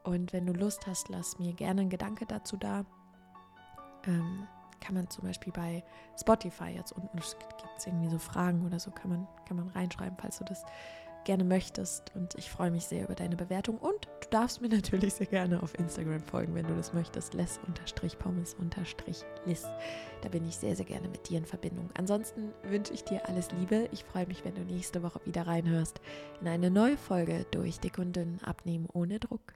Und 0.04 0.32
wenn 0.32 0.46
du 0.46 0.52
Lust 0.52 0.86
hast, 0.86 1.08
lass 1.08 1.38
mir 1.38 1.52
gerne 1.52 1.82
einen 1.82 1.90
Gedanke 1.90 2.24
dazu 2.24 2.56
da. 2.56 2.84
Ähm, 4.06 4.46
kann 4.80 4.94
man 4.94 5.08
zum 5.08 5.24
Beispiel 5.24 5.52
bei 5.52 5.82
Spotify 6.20 6.68
jetzt 6.68 6.92
unten 6.92 7.16
gibt 7.16 7.64
es 7.76 7.86
irgendwie 7.86 8.10
so 8.10 8.18
Fragen 8.18 8.64
oder 8.66 8.78
so, 8.78 8.90
kann 8.90 9.10
man, 9.10 9.26
kann 9.48 9.56
man 9.56 9.68
reinschreiben, 9.68 10.16
falls 10.20 10.38
du 10.38 10.44
das 10.44 10.62
gerne 11.24 11.44
möchtest. 11.44 12.12
Und 12.14 12.34
ich 12.36 12.50
freue 12.50 12.70
mich 12.70 12.86
sehr 12.86 13.04
über 13.04 13.14
deine 13.14 13.36
Bewertung. 13.36 13.78
Und 13.78 14.08
du 14.20 14.28
darfst 14.30 14.60
mir 14.60 14.68
natürlich 14.70 15.14
sehr 15.14 15.26
gerne 15.26 15.62
auf 15.62 15.78
Instagram 15.78 16.22
folgen, 16.22 16.54
wenn 16.54 16.66
du 16.66 16.74
das 16.74 16.92
möchtest. 16.92 17.32
Les-pommes-liss. 17.34 19.66
Da 20.22 20.28
bin 20.28 20.46
ich 20.46 20.56
sehr, 20.56 20.76
sehr 20.76 20.86
gerne 20.86 21.08
mit 21.08 21.28
dir 21.28 21.38
in 21.38 21.46
Verbindung. 21.46 21.90
Ansonsten 21.94 22.52
wünsche 22.62 22.94
ich 22.94 23.04
dir 23.04 23.28
alles 23.28 23.50
Liebe. 23.52 23.88
Ich 23.92 24.04
freue 24.04 24.26
mich, 24.26 24.44
wenn 24.44 24.54
du 24.54 24.62
nächste 24.62 25.02
Woche 25.02 25.20
wieder 25.24 25.46
reinhörst 25.46 26.00
in 26.40 26.48
eine 26.48 26.70
neue 26.70 26.96
Folge 26.96 27.46
durch 27.50 27.80
Dick 27.80 27.98
und 27.98 28.16
Dünn 28.16 28.38
abnehmen 28.42 28.86
ohne 28.92 29.18
Druck. 29.18 29.54